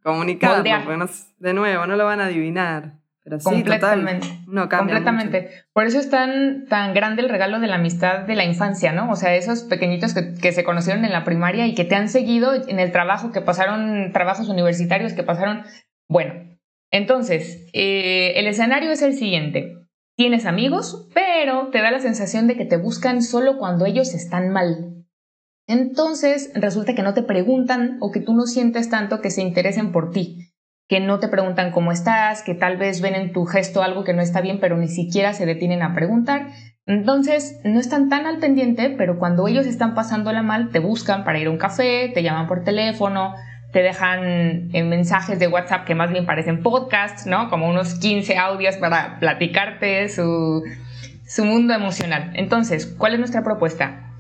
comunicar, 0.02 0.64
de 0.64 1.55
nuevo, 1.55 1.87
no 1.87 1.94
lo 1.94 2.05
van 2.05 2.20
a 2.20 2.24
adivinar. 2.24 2.94
Pero 3.27 3.41
sí, 3.41 3.45
completamente. 3.45 4.29
no 4.47 4.69
completamente. 4.69 5.51
Por 5.73 5.85
eso 5.85 5.99
es 5.99 6.09
tan, 6.09 6.67
tan 6.67 6.95
grande 6.95 7.23
el 7.23 7.29
regalo 7.29 7.59
de 7.59 7.67
la 7.67 7.75
amistad 7.75 8.21
de 8.21 8.37
la 8.37 8.45
infancia, 8.45 8.93
¿no? 8.93 9.11
O 9.11 9.17
sea, 9.17 9.35
esos 9.35 9.65
pequeñitos 9.65 10.15
que, 10.15 10.35
que, 10.35 10.53
se 10.53 10.62
conocieron 10.62 11.05
en 11.05 11.11
la 11.11 11.25
primaria 11.25 11.67
y 11.67 11.75
que 11.75 11.85
te 11.85 11.97
han 11.97 12.09
seguido 12.09 12.55
en 12.55 12.79
el 12.79 12.93
trabajo, 12.93 13.33
que 13.33 13.41
pasaron 13.41 14.12
trabajos 14.12 14.49
universitarios, 14.49 15.12
que 15.12 15.25
pasaron. 15.25 15.65
Bueno, 16.09 16.35
entonces, 16.93 17.67
eh, 17.73 18.35
el 18.37 18.47
escenario 18.47 18.93
es 18.93 19.03
el 19.03 19.15
siguiente. 19.15 19.75
Tienes 20.17 20.47
amigos, 20.47 21.09
pero 21.12 21.71
te 21.71 21.83
da 21.83 21.91
la 21.91 21.99
sensación 21.99 22.47
de 22.47 22.57
que 22.57 22.65
te 22.65 22.77
buscan 22.77 23.23
solo 23.23 23.59
cuando 23.59 23.87
ellos 23.87 24.15
están 24.15 24.51
mal. 24.51 25.05
Entonces 25.67 26.53
resulta 26.55 26.95
que 26.95 27.03
no 27.03 27.12
te 27.12 27.25
preguntan 27.25 27.97
o 28.01 28.12
que 28.12 28.21
tú 28.21 28.35
no 28.35 28.47
sientes 28.47 28.89
tanto 28.89 29.21
que 29.21 29.33
se 29.33 29.43
interesen 29.43 29.91
por 29.91 30.12
ti, 30.12 30.46
que 30.88 31.01
no 31.01 31.18
te 31.18 31.29
preguntan 31.29 31.72
cómo 31.72 31.90
estás, 31.90 32.42
que 32.42 32.55
tal 32.55 32.77
vez 32.77 33.01
ven 33.01 33.14
en 33.14 33.33
tu 33.33 33.44
gesto 33.44 33.83
algo 33.83 34.05
que 34.05 34.12
no 34.12 34.22
está 34.22 34.40
bien, 34.40 34.61
pero 34.61 34.77
ni 34.77 34.88
siquiera 34.88 35.33
se 35.33 35.46
detienen 35.46 35.83
a 35.83 35.94
preguntar. 35.94 36.49
Entonces 36.87 37.61
no 37.64 37.81
están 37.81 38.09
tan 38.09 38.27
al 38.27 38.38
pendiente, 38.38 38.94
pero 38.96 39.18
cuando 39.18 39.49
ellos 39.49 39.66
están 39.66 39.94
pasándola 39.94 40.42
mal, 40.42 40.70
te 40.70 40.79
buscan 40.79 41.25
para 41.25 41.40
ir 41.40 41.49
a 41.49 41.51
un 41.51 41.59
café, 41.59 42.11
te 42.14 42.22
llaman 42.22 42.46
por 42.46 42.62
teléfono, 42.62 43.35
te 43.72 43.83
dejan 43.83 44.70
en 44.72 44.88
mensajes 44.88 45.40
de 45.40 45.49
WhatsApp 45.49 45.85
que 45.85 45.96
más 45.96 46.12
bien 46.12 46.25
parecen 46.25 46.62
podcasts, 46.62 47.27
¿no? 47.27 47.51
Como 47.51 47.68
unos 47.68 47.96
15 47.96 48.38
audios 48.38 48.77
para 48.77 49.18
platicarte 49.18 50.09
su, 50.09 50.62
su 51.27 51.44
mundo 51.44 51.75
emocional. 51.75 52.31
Entonces, 52.35 52.87
¿cuál 52.87 53.14
es 53.14 53.18
nuestra 53.18 53.42
propuesta? 53.42 54.15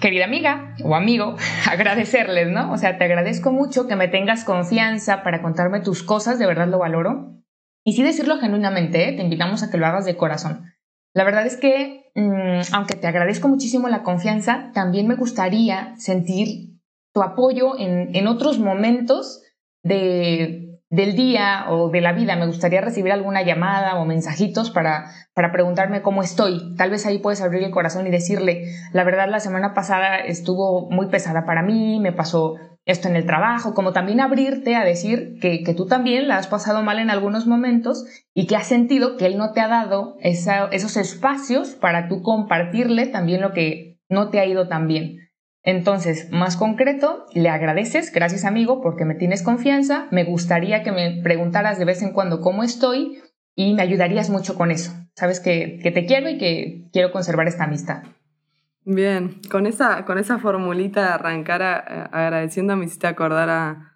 Querida 0.00 0.24
amiga 0.24 0.74
o 0.82 0.94
amigo, 0.94 1.36
agradecerles, 1.70 2.48
¿no? 2.48 2.72
O 2.72 2.78
sea, 2.78 2.98
te 2.98 3.04
agradezco 3.04 3.52
mucho 3.52 3.86
que 3.86 3.96
me 3.96 4.08
tengas 4.08 4.44
confianza 4.44 5.22
para 5.22 5.42
contarme 5.42 5.80
tus 5.80 6.02
cosas, 6.02 6.38
de 6.38 6.46
verdad 6.46 6.68
lo 6.68 6.78
valoro. 6.78 7.36
Y 7.84 7.92
sí 7.94 8.02
decirlo 8.02 8.38
genuinamente, 8.38 9.08
¿eh? 9.08 9.12
te 9.12 9.22
invitamos 9.22 9.62
a 9.62 9.70
que 9.70 9.78
lo 9.78 9.86
hagas 9.86 10.04
de 10.04 10.16
corazón. 10.16 10.72
La 11.14 11.24
verdad 11.24 11.46
es 11.46 11.56
que, 11.56 12.10
mm, 12.14 12.74
aunque 12.74 12.94
te 12.94 13.06
agradezco 13.06 13.48
muchísimo 13.48 13.88
la 13.88 14.02
confianza, 14.02 14.70
también 14.74 15.08
me 15.08 15.16
gustaría 15.16 15.94
sentir 15.96 16.78
tu 17.12 17.22
apoyo 17.22 17.78
en, 17.78 18.14
en 18.14 18.26
otros 18.26 18.58
momentos 18.58 19.42
de, 19.82 20.69
del 20.90 21.14
día 21.14 21.66
o 21.68 21.88
de 21.88 22.00
la 22.00 22.12
vida. 22.12 22.36
Me 22.36 22.46
gustaría 22.46 22.80
recibir 22.80 23.12
alguna 23.12 23.42
llamada 23.42 23.96
o 23.96 24.04
mensajitos 24.04 24.70
para, 24.70 25.10
para 25.34 25.52
preguntarme 25.52 26.02
cómo 26.02 26.22
estoy. 26.22 26.74
Tal 26.76 26.90
vez 26.90 27.06
ahí 27.06 27.18
puedes 27.18 27.40
abrir 27.40 27.62
el 27.62 27.70
corazón 27.70 28.06
y 28.06 28.10
decirle, 28.10 28.64
la 28.92 29.04
verdad 29.04 29.28
la 29.30 29.40
semana 29.40 29.72
pasada 29.72 30.18
estuvo 30.18 30.90
muy 30.90 31.06
pesada 31.06 31.46
para 31.46 31.62
mí, 31.62 32.00
me 32.00 32.12
pasó 32.12 32.56
esto 32.86 33.08
en 33.08 33.14
el 33.14 33.26
trabajo, 33.26 33.72
como 33.72 33.92
también 33.92 34.20
abrirte 34.20 34.74
a 34.74 34.84
decir 34.84 35.38
que, 35.40 35.62
que 35.62 35.74
tú 35.74 35.86
también 35.86 36.26
la 36.26 36.38
has 36.38 36.48
pasado 36.48 36.82
mal 36.82 36.98
en 36.98 37.10
algunos 37.10 37.46
momentos 37.46 38.04
y 38.34 38.46
que 38.46 38.56
has 38.56 38.66
sentido 38.66 39.16
que 39.16 39.26
él 39.26 39.38
no 39.38 39.52
te 39.52 39.60
ha 39.60 39.68
dado 39.68 40.16
esos 40.20 40.96
espacios 40.96 41.70
para 41.70 42.08
tú 42.08 42.22
compartirle 42.22 43.06
también 43.06 43.42
lo 43.42 43.52
que 43.52 44.00
no 44.08 44.30
te 44.30 44.40
ha 44.40 44.46
ido 44.46 44.66
tan 44.66 44.88
bien. 44.88 45.19
Entonces, 45.62 46.30
más 46.30 46.56
concreto, 46.56 47.26
le 47.34 47.50
agradeces, 47.50 48.12
gracias 48.12 48.44
amigo, 48.44 48.80
porque 48.80 49.04
me 49.04 49.14
tienes 49.14 49.42
confianza, 49.42 50.06
me 50.10 50.24
gustaría 50.24 50.82
que 50.82 50.92
me 50.92 51.20
preguntaras 51.22 51.78
de 51.78 51.84
vez 51.84 52.02
en 52.02 52.12
cuando 52.12 52.40
cómo 52.40 52.62
estoy 52.62 53.18
y 53.54 53.74
me 53.74 53.82
ayudarías 53.82 54.30
mucho 54.30 54.54
con 54.54 54.70
eso. 54.70 54.92
Sabes 55.14 55.38
que, 55.40 55.80
te 55.82 56.06
quiero 56.06 56.30
y 56.30 56.38
que 56.38 56.88
quiero 56.92 57.12
conservar 57.12 57.46
esta 57.46 57.64
amistad. 57.64 58.04
Bien, 58.86 59.40
con 59.50 59.66
esa, 59.66 60.06
con 60.06 60.16
esa 60.18 60.38
formulita 60.38 61.02
de 61.02 61.08
arrancar 61.08 61.62
agradeciendo 61.62 62.74
me 62.76 62.86
hiciste 62.86 63.06
acordar 63.06 63.50
a, 63.50 63.92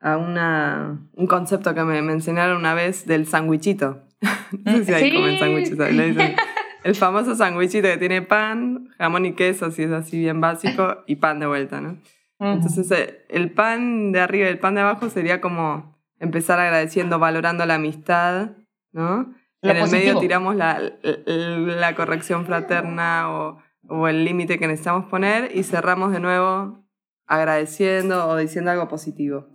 a, 0.00 0.16
una, 0.16 1.06
un 1.12 1.26
concepto 1.26 1.74
que 1.74 1.84
me, 1.84 1.98
enseñaron 1.98 2.56
una 2.56 2.72
vez 2.72 3.06
del 3.06 3.26
sandwichito. 3.26 4.04
no 4.64 4.72
sé 4.78 4.84
si 4.86 4.94
ahí 4.94 5.14
comen 5.14 5.38
sandwichito. 5.38 5.84
Le 5.84 6.06
dicen, 6.06 6.34
el 6.84 6.94
famoso 6.94 7.34
sándwichito 7.34 7.88
que 7.88 7.96
tiene 7.96 8.22
pan, 8.22 8.90
jamón 8.98 9.24
y 9.24 9.32
queso, 9.32 9.70
si 9.70 9.82
es 9.82 9.90
así 9.90 10.18
bien 10.18 10.40
básico, 10.40 11.02
y 11.06 11.16
pan 11.16 11.40
de 11.40 11.46
vuelta, 11.46 11.80
¿no? 11.80 11.98
Entonces, 12.38 12.90
eh, 12.90 13.24
el 13.30 13.52
pan 13.52 14.12
de 14.12 14.20
arriba 14.20 14.46
y 14.46 14.50
el 14.50 14.58
pan 14.58 14.74
de 14.74 14.82
abajo 14.82 15.08
sería 15.08 15.40
como 15.40 15.98
empezar 16.20 16.60
agradeciendo, 16.60 17.18
valorando 17.18 17.64
la 17.64 17.76
amistad, 17.76 18.50
¿no? 18.92 19.34
en 19.62 19.76
el 19.78 19.90
medio 19.90 20.18
tiramos 20.18 20.56
la, 20.56 20.78
la, 21.02 21.94
corrección 21.94 22.44
fraterna 22.44 23.32
o, 23.32 23.62
o 23.88 24.08
el 24.08 24.26
límite 24.26 24.58
que 24.58 24.66
necesitamos 24.66 25.06
poner 25.06 25.56
y 25.56 25.62
cerramos 25.62 26.12
de 26.12 26.20
nuevo 26.20 26.84
agradeciendo 27.26 28.28
o 28.28 28.36
diciendo 28.36 28.70
algo 28.70 28.88
positivo. 28.88 29.48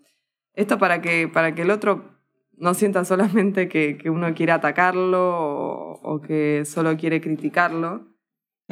Esto 0.55 0.79
para 0.79 1.01
que, 1.01 1.27
para 1.27 1.53
que 1.53 1.61
el 1.61 1.69
otro 1.69 2.18
no 2.59 2.73
sienta 2.73 3.05
solamente 3.05 3.67
que, 3.67 3.97
que 3.97 4.09
uno 4.09 4.33
quiere 4.33 4.51
atacarlo 4.51 5.99
o, 6.01 6.21
que 6.21 6.63
solo 6.65 6.97
quiere 6.97 7.21
criticarlo, 7.21 8.07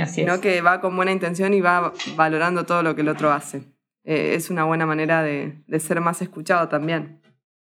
sino 0.06 0.39
que 0.41 0.62
va 0.62 0.82
con 0.82 0.95
buena 0.95 1.12
intención 1.12 1.54
y 1.54 1.62
va 1.62 1.93
valorando 2.15 2.65
todo 2.65 2.84
lo 2.84 2.95
que 2.95 3.02
el 3.02 3.10
otro 3.10 3.32
hace. 3.32 3.63
Eh, 4.04 4.36
es 4.36 4.50
una 4.50 4.63
buena 4.63 4.86
manera 4.86 5.23
de, 5.23 5.63
de 5.67 5.80
ser 5.80 6.02
más 6.02 6.21
escuchado 6.21 6.67
también. 6.69 7.21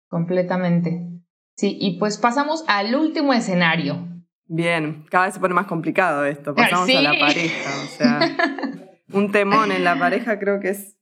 Completamente. 0.09 1.16
Sí, 1.57 1.76
y 1.81 1.98
pues 1.98 2.18
pasamos 2.18 2.64
al 2.68 2.94
último 2.94 3.33
escenario. 3.33 4.07
Bien, 4.46 5.05
cada 5.11 5.26
vez 5.26 5.35
se 5.35 5.40
pone 5.40 5.55
más 5.55 5.66
complicado 5.66 6.24
esto. 6.24 6.55
Pasamos 6.55 6.88
a 6.94 7.02
la 7.02 7.18
pareja. 7.18 7.70
O 7.83 7.87
sea, 7.87 8.37
un 9.12 9.33
temón 9.33 9.72
en 9.72 9.83
la 9.83 9.98
pareja 9.98 10.38
creo 10.38 10.61
que 10.61 10.70
es 10.70 10.96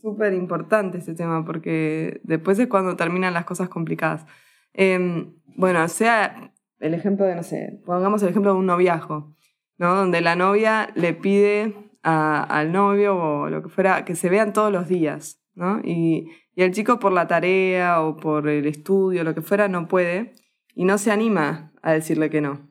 súper 0.00 0.34
importante 0.34 0.98
ese 0.98 1.14
tema, 1.14 1.44
porque 1.44 2.20
después 2.22 2.58
es 2.58 2.68
cuando 2.68 2.94
terminan 2.94 3.34
las 3.34 3.46
cosas 3.46 3.68
complicadas. 3.68 4.26
Em, 4.74 5.34
bueno, 5.56 5.88
sea 5.88 6.52
el 6.80 6.94
ejemplo 6.94 7.24
de, 7.24 7.34
no 7.34 7.42
sé, 7.42 7.80
pongamos 7.86 8.22
el 8.22 8.28
ejemplo 8.28 8.52
de 8.52 8.58
un 8.58 8.66
noviajo, 8.66 9.34
¿no? 9.78 9.94
Donde 9.94 10.20
la 10.20 10.36
novia 10.36 10.90
le 10.94 11.14
pide 11.14 11.74
al 12.02 12.70
novio 12.70 13.16
o 13.16 13.48
lo 13.48 13.62
que 13.62 13.70
fuera 13.70 14.04
que 14.04 14.14
se 14.14 14.28
vean 14.28 14.52
todos 14.52 14.70
los 14.70 14.88
días, 14.88 15.40
¿no? 15.54 15.80
Y, 15.82 16.28
y 16.54 16.62
el 16.62 16.72
chico 16.72 16.98
por 16.98 17.12
la 17.12 17.26
tarea 17.26 18.02
o 18.02 18.16
por 18.16 18.48
el 18.48 18.66
estudio, 18.66 19.24
lo 19.24 19.34
que 19.34 19.40
fuera, 19.40 19.68
no 19.68 19.88
puede 19.88 20.32
y 20.74 20.84
no 20.84 20.98
se 20.98 21.10
anima 21.10 21.72
a 21.80 21.92
decirle 21.92 22.28
que 22.28 22.42
no. 22.42 22.68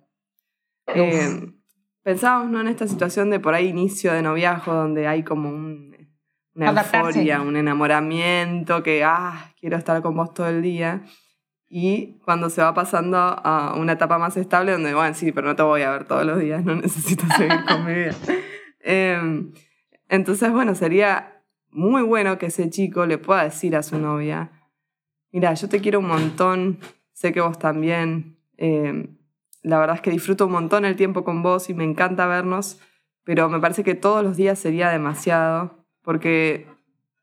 Eh, 0.88 1.52
pensábamos 2.04 2.52
¿no? 2.52 2.62
en 2.62 2.68
esta 2.68 2.88
situación 2.88 3.30
de 3.30 3.40
por 3.40 3.56
ahí 3.56 3.68
inicio 3.68 4.14
de 4.14 4.22
noviajo, 4.22 4.74
donde 4.74 5.08
hay 5.08 5.24
como 5.24 5.50
un, 5.50 5.96
una 6.54 6.70
euforia, 6.70 7.42
un 7.42 7.56
enamoramiento, 7.56 8.84
que, 8.84 9.04
ah, 9.04 9.54
quiero 9.60 9.78
estar 9.78 10.02
con 10.02 10.16
vos 10.16 10.34
todo 10.34 10.50
el 10.50 10.62
día 10.62 11.04
y 11.76 12.20
cuando 12.24 12.52
se 12.52 12.62
va 12.62 12.76
pasando 12.76 13.18
a 13.18 13.74
una 13.76 13.94
etapa 13.94 14.20
más 14.20 14.38
estable 14.38 14.74
donde, 14.74 14.94
bueno, 14.94 15.16
sí, 15.16 15.32
pero 15.32 15.48
no 15.48 15.56
te 15.56 15.64
voy 15.64 15.82
a 15.82 15.90
ver 15.90 16.04
todos 16.04 16.24
los 16.24 16.40
días, 16.40 16.64
no 16.64 16.76
necesito 16.82 17.26
seguir 17.36 17.66
con 17.68 17.84
mi 17.84 17.96
vida. 17.96 18.14
Em, 18.80 19.54
entonces, 20.08 20.52
bueno, 20.52 20.76
sería 20.76 21.42
muy 21.72 22.04
bueno 22.04 22.38
que 22.38 22.46
ese 22.46 22.70
chico 22.70 23.08
le 23.08 23.18
pueda 23.18 23.46
decir 23.46 23.76
a 23.76 23.82
su 23.82 23.98
novia, 23.98 24.52
mira, 25.32 25.52
yo 25.56 25.68
te 25.68 25.82
quiero 25.82 25.98
un 25.98 26.10
montón, 26.10 26.78
sé 27.12 27.34
que 27.34 27.42
vos 27.42 27.58
también, 27.58 28.38
em, 28.58 29.18
la 29.64 29.80
verdad 29.80 29.96
es 29.96 30.02
que 30.04 30.12
disfruto 30.12 30.46
un 30.46 30.52
montón 30.52 30.86
el 30.86 30.96
tiempo 30.96 31.24
con 31.24 31.42
vos 31.42 31.72
y 31.72 31.74
me 31.74 31.86
encanta 31.86 32.28
vernos, 32.28 32.80
pero 33.24 33.50
me 33.50 33.60
parece 33.60 33.84
que 33.84 33.96
todos 33.96 34.24
los 34.24 34.38
días 34.38 34.60
sería 34.60 34.92
demasiado, 34.92 35.88
porque 36.04 36.68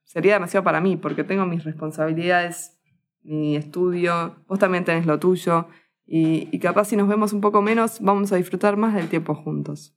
sería 0.03 0.33
demasiado 0.33 0.65
para 0.65 0.81
mí, 0.81 0.97
porque 0.97 1.23
tengo 1.23 1.47
mis 1.47 1.63
responsabilidades 1.63 2.80
mi 3.23 3.57
estudio, 3.57 4.37
vos 4.47 4.59
también 4.59 4.85
tenés 4.85 5.07
lo 5.07 5.19
tuyo, 5.19 5.69
y, 6.13 6.59
capaz 6.59 6.87
si 6.87 6.97
nos 6.97 7.07
vemos 7.07 7.33
un 7.33 7.41
poco 7.41 7.63
menos, 7.63 8.01
vamos 8.01 8.33
a 8.33 8.37
disfrutar 8.37 8.77
más 8.77 8.95
del 8.95 9.09
tiempo 9.09 9.33
juntos. 9.35 9.97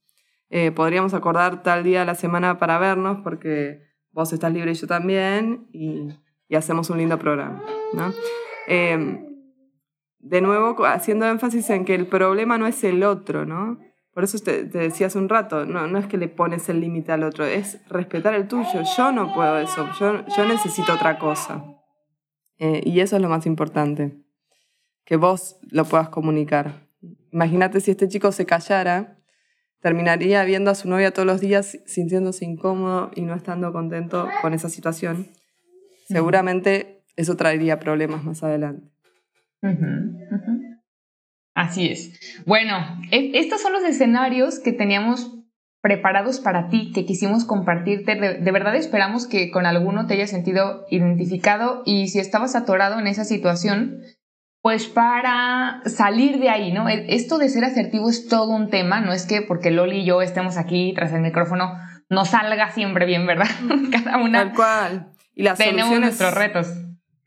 Eh, 0.50 0.72
podríamos 0.72 1.16
acordar 1.16 1.64
tal 1.64 1.84
día 1.84 2.04
a 2.04 2.06
la 2.06 2.14
semana 2.14 2.60
para 2.60 2.78
vernos, 2.78 3.22
porque 3.24 3.82
vos 4.12 4.32
estás 4.32 4.54
libre 4.54 4.72
y 4.72 4.76
yo 4.76 4.86
también, 4.86 5.68
y, 5.74 6.10
hacemos 6.56 6.92
un 6.92 7.00
lindo 7.00 7.18
programa. 7.18 7.64
Eh, 8.68 9.28
de 10.20 10.42
nuevo, 10.42 10.86
haciendo 10.86 11.26
énfasis 11.26 11.68
en 11.72 11.84
que 11.84 11.96
el 11.96 12.06
problema 12.06 12.60
no 12.60 12.68
es 12.68 12.84
el 12.84 13.04
otro, 13.04 13.48
¿no? 13.48 13.80
Por 14.14 14.24
eso 14.24 14.38
te, 14.38 14.66
decía 14.66 15.08
hace 15.08 15.18
un 15.18 15.30
rato, 15.30 15.66
no, 15.66 15.88
no 15.88 15.98
es 15.98 16.06
que 16.06 16.18
le 16.18 16.28
pones 16.28 16.70
el 16.70 16.80
límite 16.80 17.12
al 17.12 17.24
otro, 17.24 17.44
es 17.46 17.82
respetar 17.90 18.36
el 18.36 18.48
tuyo. 18.48 18.84
Yo 18.96 19.12
no 19.12 19.34
puedo 19.34 19.58
eso, 19.58 19.90
yo, 20.00 20.24
yo 20.38 20.46
necesito 20.46 20.94
otra 20.94 21.18
cosa. 21.18 21.66
Eh, 22.64 22.82
y 22.86 23.02
eso 23.02 23.18
es 23.18 23.22
lo 23.22 23.28
más 23.28 23.46
importante, 23.46 24.16
que 25.04 25.18
vos 25.18 25.58
lo 25.70 25.84
puedas 25.84 26.08
comunicar. 26.08 26.88
Imagínate 27.34 27.82
si 27.82 27.92
este 27.92 28.08
chico 28.08 28.32
se 28.32 28.46
callara, 28.46 29.18
terminaría 29.82 30.42
viendo 30.46 30.72
a 30.72 30.76
su 30.76 30.88
novia 30.88 31.12
todos 31.12 31.26
los 31.26 31.42
días 31.42 31.78
sintiéndose 31.86 32.46
incómodo 32.46 33.12
y 33.16 33.24
no 33.24 33.36
estando 33.36 33.74
contento 33.74 34.30
con 34.42 34.54
esa 34.54 34.70
situación. 34.70 35.28
Seguramente 36.08 37.04
eso 37.18 37.36
traería 37.36 37.80
problemas 37.82 38.24
más 38.24 38.44
adelante. 38.44 38.88
Así 41.56 41.90
es. 41.90 42.44
Bueno, 42.46 42.78
e, 43.12 43.40
estos 43.40 43.60
son 43.62 43.74
los 43.74 43.84
escenarios 43.84 44.60
que 44.60 44.72
teníamos 44.72 45.38
preparados 45.84 46.40
para 46.40 46.70
ti, 46.70 46.94
que 46.96 47.06
quisimos 47.06 47.44
compartirte. 47.44 48.16
De, 48.16 48.52
verdad 48.52 48.74
esperamos 48.74 49.28
que 49.28 49.52
con 49.52 49.66
alguno 49.66 50.08
te 50.08 50.14
hayas 50.14 50.30
sentido 50.30 50.86
identificado 50.90 51.84
y 51.86 52.08
si 52.08 52.20
estabas 52.20 52.56
atorado 52.56 52.98
en 53.00 53.08
esa 53.08 53.26
situación, 53.26 54.00
pues 54.62 54.88
para 54.88 55.82
salir 55.86 56.40
de 56.40 56.50
ahí, 56.50 56.72
¿no? 56.72 56.88
E, 56.88 57.14
esto 57.14 57.38
de 57.38 57.50
ser 57.50 57.66
asertivo 57.66 58.10
es 58.10 58.30
todo 58.30 58.52
un 58.52 58.70
tema, 58.70 59.02
no 59.02 59.12
es 59.12 59.26
que 59.26 59.42
porque 59.42 59.72
Loli 59.72 60.00
y 60.00 60.06
yo 60.06 60.22
estemos 60.22 60.56
aquí 60.56 60.94
tras 60.96 61.12
el 61.12 61.22
micrófono 61.22 61.74
no 62.10 62.24
salga 62.24 62.72
siempre 62.72 63.06
bien, 63.06 63.28
¿verdad? 63.28 63.50
Cada 63.92 64.20
una. 64.20 64.40
Tal 64.46 64.54
cual. 64.54 65.12
Y 65.36 65.44
las 65.44 65.58
tenemos 65.58 65.90
soluciones, 65.90 66.18
nuestros 66.18 66.34
retos. 66.34 66.74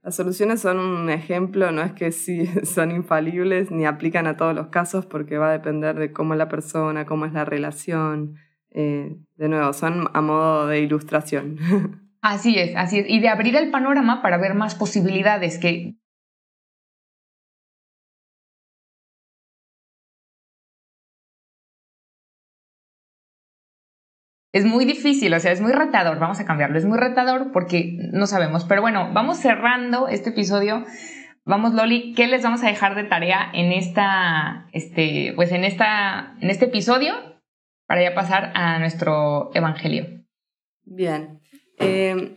Las 0.03 0.16
soluciones 0.16 0.62
son 0.62 0.79
un 0.79 1.11
ejemplo, 1.11 1.73
no 1.73 1.83
es 1.83 1.92
que 1.92 2.11
sí 2.11 2.47
son 2.64 2.90
infalibles 2.90 3.71
ni 3.71 3.85
aplican 3.85 4.27
a 4.27 4.38
todos 4.38 4.55
los 4.55 4.69
casos 4.69 5.05
porque 5.05 5.37
va 5.37 5.51
a 5.51 5.53
depender 5.53 5.97
de 5.97 6.11
cómo 6.11 6.33
es 6.33 6.38
la 6.38 6.49
persona, 6.49 7.05
cómo 7.05 7.27
es 7.27 7.35
la 7.35 7.45
relación, 7.45 8.37
eh, 8.77 9.17
de 9.37 9.49
nuevo, 9.49 9.73
son 9.73 10.09
a 10.12 10.21
modo 10.21 10.67
de 10.67 10.81
ilustración. 10.81 11.59
Así 12.21 12.59
es, 12.59 12.75
así 12.75 12.99
es. 12.99 13.07
Y 13.09 13.21
de 13.21 13.29
abrir 13.29 13.55
el 13.55 13.71
panorama 13.71 14.21
para 14.21 14.37
ver 14.37 14.55
más 14.55 14.75
posibilidades 14.75 15.59
que 15.59 15.95
es 24.53 24.65
muy 24.65 24.85
difícil, 24.85 25.33
o 25.35 25.39
sea, 25.39 25.53
es 25.53 25.61
muy 25.61 25.71
retador, 25.71 26.19
vamos 26.19 26.41
a 26.41 26.45
cambiarlo, 26.45 26.79
es 26.79 26.85
muy 26.85 26.99
retador 26.99 27.53
porque 27.53 27.97
no 28.12 28.27
sabemos, 28.27 28.65
pero 28.65 28.83
bueno, 28.83 29.11
vamos 29.12 29.39
cerrando 29.39 30.09
este 30.09 30.31
episodio. 30.31 30.85
Vamos, 31.45 31.75
Loli, 31.75 32.12
¿qué 32.15 32.27
les 32.27 32.43
vamos 32.43 32.65
a 32.65 32.67
dejar 32.67 32.97
de 32.97 33.05
tarea 33.05 33.51
en 33.53 33.71
esta, 33.71 34.67
este, 34.73 35.33
pues 35.37 35.53
en 35.53 35.62
esta, 35.62 36.35
en 36.41 36.51
este 36.51 36.65
episodio? 36.65 37.36
Para 37.87 38.03
ya 38.03 38.14
pasar 38.14 38.53
a 38.55 38.79
nuestro 38.79 39.51
Evangelio. 39.55 40.25
Bien. 40.85 41.40
Eh, 41.79 42.37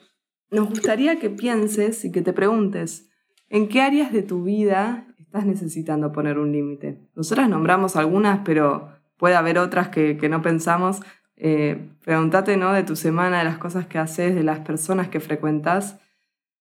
nos 0.51 0.69
gustaría 0.69 1.19
que 1.19 1.29
pienses 1.29 2.03
y 2.05 2.11
que 2.11 2.21
te 2.21 2.33
preguntes, 2.33 3.09
¿en 3.49 3.67
qué 3.67 3.81
áreas 3.81 4.11
de 4.11 4.23
tu 4.23 4.43
vida 4.43 5.07
estás 5.19 5.45
necesitando 5.45 6.11
poner 6.11 6.39
un 6.39 6.51
límite? 6.51 6.99
Nosotras 7.15 7.49
nombramos 7.49 7.95
algunas, 7.95 8.39
pero 8.43 8.89
puede 9.17 9.35
haber 9.35 9.59
otras 9.59 9.89
que, 9.89 10.17
no 10.29 10.41
pensamos. 10.41 11.01
Eh, 11.35 11.89
pregúntate 12.03 12.57
¿no? 12.57 12.73
de 12.73 12.83
tu 12.83 12.95
semana, 12.95 13.39
de 13.39 13.45
las 13.45 13.57
cosas 13.57 13.85
que 13.85 13.97
haces, 13.97 14.35
de 14.35 14.43
las 14.43 14.59
personas 14.59 15.09
que 15.09 15.19
frecuentas, 15.19 15.99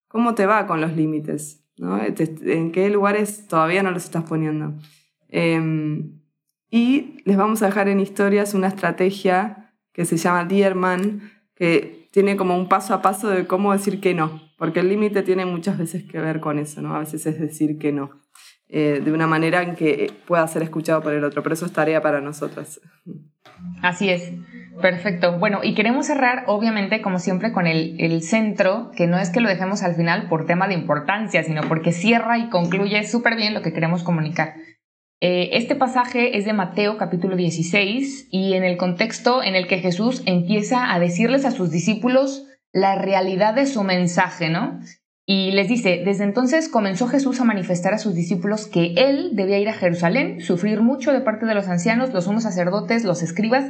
¿cómo 0.09 0.35
te 0.35 0.47
va 0.47 0.67
con 0.67 0.81
los 0.81 0.95
límites? 0.95 1.65
¿no? 1.79 1.99
¿En 2.03 2.73
qué 2.73 2.91
lugares 2.91 3.47
todavía 3.47 3.83
no 3.83 3.91
los 3.91 4.05
estás 4.05 4.25
poniendo? 4.25 4.75
Em, 5.29 6.18
y 6.71 7.23
les 7.25 7.37
vamos 7.37 7.63
a 7.63 7.67
dejar 7.67 7.89
en 7.89 8.01
historias 8.01 8.55
una 8.55 8.69
estrategia 8.69 9.73
que 9.93 10.05
se 10.05 10.17
llama 10.17 10.45
Dearman, 10.45 11.33
que 11.55 12.09
tiene 12.13 12.37
como 12.37 12.57
un 12.57 12.69
paso 12.69 12.95
a 12.95 13.03
paso 13.03 13.29
de 13.29 13.47
cómo 13.47 13.73
decir 13.73 14.01
que 14.01 14.15
no, 14.15 14.41
porque 14.57 14.81
el 14.81 14.89
límite 14.89 15.23
tiene 15.23 15.45
muchas 15.45 15.79
veces 15.79 16.05
que 16.05 16.21
ver 16.21 16.41
con 16.41 16.59
eso, 16.59 16.83
¿no? 16.83 16.95
A 16.95 17.01
veces 17.01 17.27
es 17.27 17.39
decir 17.39 17.79
que 17.79 17.93
no, 17.93 18.11
eh, 18.69 19.01
de 19.05 19.13
una 19.13 19.27
manera 19.27 19.63
en 19.63 19.75
que 19.75 20.13
pueda 20.27 20.47
ser 20.47 20.63
escuchado 20.63 21.03
por 21.03 21.15
el 21.15 21.25
otro, 21.25 21.43
pero 21.43 21.55
eso 21.55 21.67
es 21.67 21.73
tarea 21.73 22.03
para 22.03 22.21
nosotras. 22.21 22.81
Así 23.83 24.09
es, 24.09 24.33
perfecto. 24.81 25.39
Bueno, 25.39 25.61
y 25.65 25.75
queremos 25.75 26.07
cerrar, 26.07 26.45
obviamente, 26.47 27.01
como 27.01 27.19
siempre, 27.19 27.53
con 27.53 27.67
el, 27.67 27.97
el 27.99 28.23
centro, 28.23 28.91
que 28.95 29.07
no 29.07 29.19
es 29.19 29.31
que 29.31 29.41
lo 29.41 29.49
dejemos 29.49 29.83
al 29.83 29.97
final 29.97 30.29
por 30.29 30.47
tema 30.47 30.69
de 30.69 30.75
importancia, 30.75 31.43
sino 31.43 31.63
porque 31.63 31.93
cierra 31.93 32.39
y 32.39 32.51
concluye 32.51 33.07
súper 33.07 33.37
bien 33.37 33.55
lo 33.55 33.63
que 33.63 33.73
queremos 33.73 34.03
comunicar. 34.03 34.55
Eh, 35.21 35.51
este 35.55 35.75
pasaje 35.75 36.39
es 36.39 36.45
de 36.45 36.53
Mateo 36.53 36.97
capítulo 36.97 37.35
16 37.35 38.29
y 38.31 38.53
en 38.55 38.63
el 38.63 38.77
contexto 38.77 39.43
en 39.43 39.57
el 39.57 39.67
que 39.67 39.79
Jesús 39.79 40.23
empieza 40.27 40.95
a 40.95 41.01
decirles 41.01 41.45
a 41.45 41.51
sus 41.51 41.73
discípulos 41.73 42.47
la 42.73 42.95
realidad 42.95 43.55
de 43.55 43.67
su 43.67 43.83
mensaje, 43.83 44.49
¿no? 44.49 44.79
Y 45.27 45.51
les 45.51 45.69
dice, 45.69 46.03
desde 46.05 46.23
entonces 46.23 46.69
comenzó 46.69 47.09
Jesús 47.09 47.41
a 47.41 47.45
manifestar 47.45 47.95
a 47.95 47.99
sus 47.99 48.15
discípulos 48.15 48.69
que 48.69 48.95
él 48.97 49.31
debía 49.35 49.59
ir 49.59 49.69
a 49.69 49.75
Jerusalén, 49.75 50.41
sufrir 50.41 50.83
mucho 50.83 51.13
de 51.13 51.21
parte 51.21 51.47
de 51.47 51.55
los 51.55 51.67
ancianos, 51.67 52.13
los 52.13 52.25
sumos 52.25 52.45
sacerdotes, 52.45 53.05
los 53.05 53.23
escribas, 53.23 53.65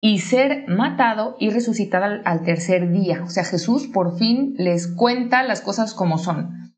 y 0.00 0.20
ser 0.20 0.64
matado 0.68 1.36
y 1.38 1.50
resucitado 1.50 2.04
al, 2.04 2.22
al 2.24 2.42
tercer 2.44 2.90
día. 2.90 3.22
O 3.24 3.28
sea, 3.28 3.44
Jesús 3.44 3.88
por 3.88 4.18
fin 4.18 4.54
les 4.56 4.86
cuenta 4.86 5.42
las 5.42 5.60
cosas 5.60 5.94
como 5.94 6.18
son. 6.18 6.73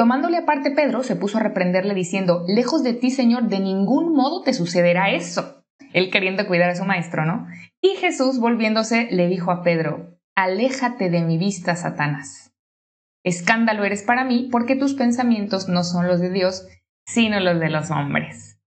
Tomándole 0.00 0.38
aparte 0.38 0.70
Pedro, 0.70 1.02
se 1.02 1.14
puso 1.14 1.36
a 1.36 1.42
reprenderle 1.42 1.92
diciendo, 1.92 2.46
lejos 2.48 2.82
de 2.82 2.94
ti, 2.94 3.10
Señor, 3.10 3.48
de 3.48 3.60
ningún 3.60 4.14
modo 4.14 4.40
te 4.40 4.54
sucederá 4.54 5.10
eso. 5.10 5.62
Él 5.92 6.10
queriendo 6.10 6.46
cuidar 6.46 6.70
a 6.70 6.74
su 6.74 6.86
maestro, 6.86 7.26
¿no? 7.26 7.46
Y 7.82 7.96
Jesús, 7.96 8.40
volviéndose, 8.40 9.08
le 9.10 9.28
dijo 9.28 9.50
a 9.50 9.62
Pedro, 9.62 10.18
aléjate 10.34 11.10
de 11.10 11.20
mi 11.20 11.36
vista, 11.36 11.76
Satanás. 11.76 12.54
Escándalo 13.24 13.84
eres 13.84 14.02
para 14.02 14.24
mí 14.24 14.48
porque 14.50 14.74
tus 14.74 14.94
pensamientos 14.94 15.68
no 15.68 15.84
son 15.84 16.08
los 16.08 16.18
de 16.18 16.30
Dios, 16.30 16.66
sino 17.04 17.38
los 17.38 17.60
de 17.60 17.68
los 17.68 17.90
hombres. 17.90 18.58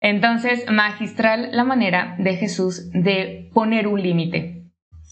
Entonces, 0.00 0.68
magistral 0.68 1.50
la 1.52 1.62
manera 1.62 2.16
de 2.18 2.34
Jesús 2.34 2.90
de 2.90 3.52
poner 3.54 3.86
un 3.86 4.02
límite. 4.02 4.55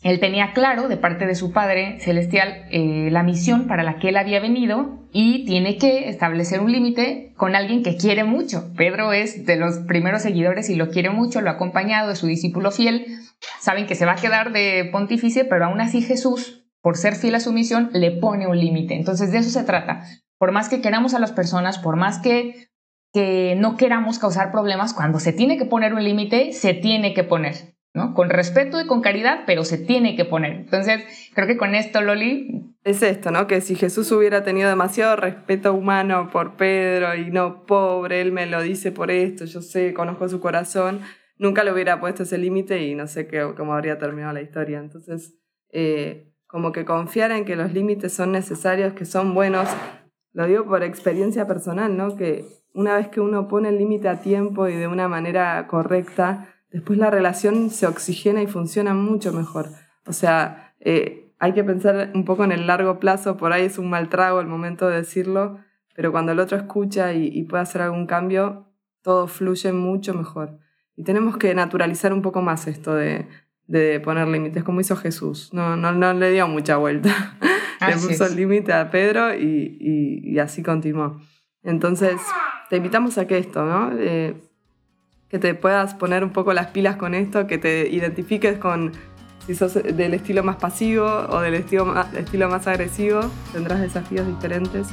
Él 0.05 0.21
tenía 0.21 0.53
claro 0.53 0.87
de 0.89 0.99
parte 0.99 1.27
de 1.27 1.35
su 1.35 1.51
Padre 1.51 1.99
Celestial 1.99 2.67
eh, 2.71 3.09
la 3.11 3.23
misión 3.23 3.67
para 3.67 3.83
la 3.83 3.97
que 3.97 4.11
él 4.11 4.19
había 4.19 4.39
venido 4.39 5.09
y 5.13 5.47
tiene 5.47 5.79
que 5.79 6.11
establecer 6.11 6.61
un 6.61 6.71
límite 6.71 7.33
con 7.39 7.57
alguien 7.57 7.83
que 7.83 7.97
quiere 7.97 8.23
mucho. 8.23 8.71
Pedro 8.77 9.15
es 9.15 9.47
de 9.47 9.57
los 9.57 9.79
primeros 9.79 10.21
seguidores 10.21 10.69
y 10.69 10.75
lo 10.75 10.91
quiere 10.91 11.09
mucho, 11.09 11.41
lo 11.41 11.49
ha 11.49 11.55
acompañado, 11.55 12.11
es 12.11 12.19
su 12.19 12.27
discípulo 12.27 12.71
fiel. 12.71 13.07
Saben 13.61 13.87
que 13.87 13.95
se 13.95 14.05
va 14.05 14.13
a 14.13 14.17
quedar 14.17 14.53
de 14.53 14.91
pontífice, 14.93 15.47
pero 15.47 15.65
aún 15.65 15.81
así 15.81 16.03
Jesús, 16.03 16.67
por 16.83 16.99
ser 16.99 17.15
fiel 17.15 17.37
a 17.37 17.41
su 17.41 17.55
misión, 17.55 17.89
le 17.95 18.11
pone 18.11 18.47
un 18.47 18.61
límite. 18.61 18.97
Entonces 18.97 19.33
de 19.33 19.39
eso 19.39 19.49
se 19.49 19.65
trata. 19.65 20.05
Por 20.37 20.53
más 20.53 20.69
que 20.69 20.83
queramos 20.83 21.15
a 21.15 21.19
las 21.19 21.33
personas, 21.33 21.79
por 21.79 21.97
más 21.97 22.19
que, 22.19 22.69
que 23.15 23.55
no 23.57 23.79
queramos 23.79 24.19
causar 24.19 24.53
problemas, 24.53 24.93
cuando 24.93 25.19
se 25.19 25.33
tiene 25.33 25.57
que 25.57 25.65
poner 25.65 25.95
un 25.95 26.05
límite, 26.05 26.53
se 26.53 26.75
tiene 26.75 27.15
que 27.15 27.25
poner. 27.25 27.74
¿No? 27.95 28.13
Con 28.13 28.29
respeto 28.29 28.81
y 28.81 28.87
con 28.87 29.01
caridad, 29.01 29.45
pero 29.47 29.65
se 29.65 29.79
tiene 29.79 30.17
que 30.17 30.25
poner. 30.25 30.53
Entonces, 30.53 31.31
creo 31.33 31.47
que 31.47 31.57
con 31.57 31.75
esto, 31.75 32.01
Loli... 32.01 32.73
Es 32.83 33.03
esto, 33.03 33.31
¿no? 33.31 33.47
Que 33.47 33.63
si 33.63 33.77
Jesús 33.77 34.13
hubiera 34.13 34.45
tenido 34.45 34.69
demasiado 34.69 35.17
respeto 35.17 35.73
humano 35.73 36.29
por 36.31 36.57
Pedro 36.57 37.15
y 37.15 37.31
no, 37.31 37.65
pobre, 37.65 38.21
él 38.21 38.31
me 38.31 38.45
lo 38.45 38.61
dice 38.61 38.93
por 38.93 39.11
esto, 39.11 39.47
yo 39.47 39.63
sé, 39.63 39.95
conozco 39.95 40.29
su 40.29 40.39
corazón, 40.39 41.01
nunca 41.39 41.65
le 41.65 41.73
hubiera 41.73 41.99
puesto 41.99 42.25
ese 42.25 42.37
límite 42.37 42.83
y 42.85 42.95
no 42.95 43.07
sé 43.07 43.27
qué, 43.27 43.55
cómo 43.57 43.73
habría 43.73 43.97
terminado 43.97 44.35
la 44.35 44.43
historia. 44.43 44.81
Entonces, 44.81 45.35
eh, 45.73 46.35
como 46.47 46.73
que 46.73 46.85
confiar 46.85 47.31
en 47.31 47.47
que 47.47 47.57
los 47.57 47.73
límites 47.73 48.13
son 48.13 48.33
necesarios, 48.33 48.93
que 48.93 49.07
son 49.07 49.33
buenos, 49.33 49.69
lo 50.33 50.47
digo 50.47 50.67
por 50.67 50.83
experiencia 50.83 51.47
personal, 51.47 51.97
¿no? 51.97 52.17
Que 52.17 52.45
una 52.75 52.97
vez 52.97 53.09
que 53.09 53.21
uno 53.21 53.49
pone 53.49 53.71
el 53.71 53.79
límite 53.79 54.09
a 54.09 54.21
tiempo 54.21 54.69
y 54.69 54.75
de 54.75 54.89
una 54.89 55.09
manera 55.09 55.67
correcta, 55.69 56.54
después 56.75 56.99
la 56.99 57.09
relación 57.09 57.71
se 57.71 57.87
oxigena 57.87 58.43
y 58.43 58.49
funciona 58.49 58.95
mucho 58.95 59.33
mejor. 59.33 59.69
O 60.07 60.13
sea, 60.13 60.75
eh, 60.81 61.33
hay 61.39 61.53
que 61.53 61.63
pensar 61.63 62.11
un 62.15 62.25
poco 62.25 62.43
en 62.43 62.51
el 62.51 62.67
largo 62.67 62.99
plazo, 62.99 63.37
por 63.37 63.53
ahí 63.53 63.67
es 63.67 63.79
un 63.79 63.89
mal 63.89 64.09
trago 64.09 64.41
el 64.41 64.49
momento 64.49 64.89
de 64.89 64.97
decirlo, 64.97 65.59
pero 65.95 66.11
cuando 66.11 66.33
el 66.33 66.41
otro 66.41 66.59
escucha 66.59 67.13
y, 67.13 67.45
puede 67.45 67.63
hacer 67.63 67.81
algún 67.81 68.09
cambio, 68.09 68.67
todo 69.03 69.29
fluye 69.29 69.73
mucho 69.73 70.15
mejor. 70.15 70.59
Y 70.97 71.05
tenemos 71.05 71.37
que 71.37 71.55
naturalizar 71.55 72.13
un 72.13 72.23
poco 72.23 72.43
más 72.43 72.67
esto 72.67 72.97
de, 72.97 73.29
poner 74.03 74.27
límites, 74.27 74.65
como 74.65 74.81
hizo 74.81 74.97
Jesús. 74.97 75.51
No, 75.53 75.77
no, 75.77 75.93
no 75.93 76.13
le 76.13 76.33
dio 76.33 76.49
mucha 76.49 76.77
vuelta. 76.77 77.39
le 77.87 77.95
puso 77.95 78.27
el 78.27 78.35
límite 78.35 78.73
a 78.73 78.91
Pedro 78.91 79.33
y, 79.33 79.79
y, 79.81 80.39
así 80.41 80.65
continuó. 80.65 81.21
Entonces, 81.63 82.21
te 82.69 82.79
invitamos 82.79 83.17
a 83.17 83.29
que 83.29 83.39
esto, 83.39 83.65
¿no? 83.65 83.93
Eh, 83.97 84.35
que 85.35 85.41
te 85.41 85.55
puedas 85.57 85.95
poner 85.95 86.23
un 86.23 86.31
poco 86.31 86.53
las 86.53 86.69
pilas 86.69 86.95
con 86.95 87.13
esto, 87.13 87.49
que 87.49 87.59
te 87.59 87.89
identifiques 87.89 88.57
con 88.57 88.93
si 89.45 89.57
sos 89.57 89.75
del 89.75 90.15
estilo 90.15 90.45
más 90.45 90.55
pasivo 90.55 91.07
o 91.07 91.41
del 91.41 91.55
estilo 91.55 91.87
más, 91.87 92.15
estilo 92.15 92.49
más 92.49 92.69
agresivo, 92.69 93.21
tendrás 93.53 93.81
desafíos 93.81 94.29
diferentes. 94.29 94.87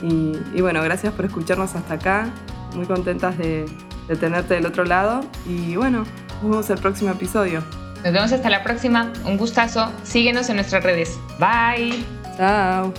Y, 0.00 0.62
bueno, 0.62 0.82
gracias 0.82 1.12
por 1.12 1.26
escucharnos 1.26 1.74
hasta 1.74 1.94
acá, 1.94 2.30
muy 2.74 2.86
contentas 2.86 3.36
de, 3.36 3.66
de 4.08 4.16
tenerte 4.16 4.54
del 4.54 4.64
otro 4.64 4.84
lado 4.86 5.20
y 5.46 5.76
bueno, 5.76 6.06
nos 6.40 6.42
vemos 6.42 6.70
el 6.70 6.78
próximo 6.78 7.10
episodio. 7.10 7.62
Nos 8.02 8.12
vemos 8.14 8.32
hasta 8.32 8.48
la 8.48 8.62
próxima, 8.62 9.12
un 9.26 9.36
gustazo, 9.36 9.92
síguenos 10.02 10.48
en 10.48 10.56
nuestras 10.56 10.82
redes. 10.82 11.18
Bye. 11.38 12.02
Chao. 12.38 12.94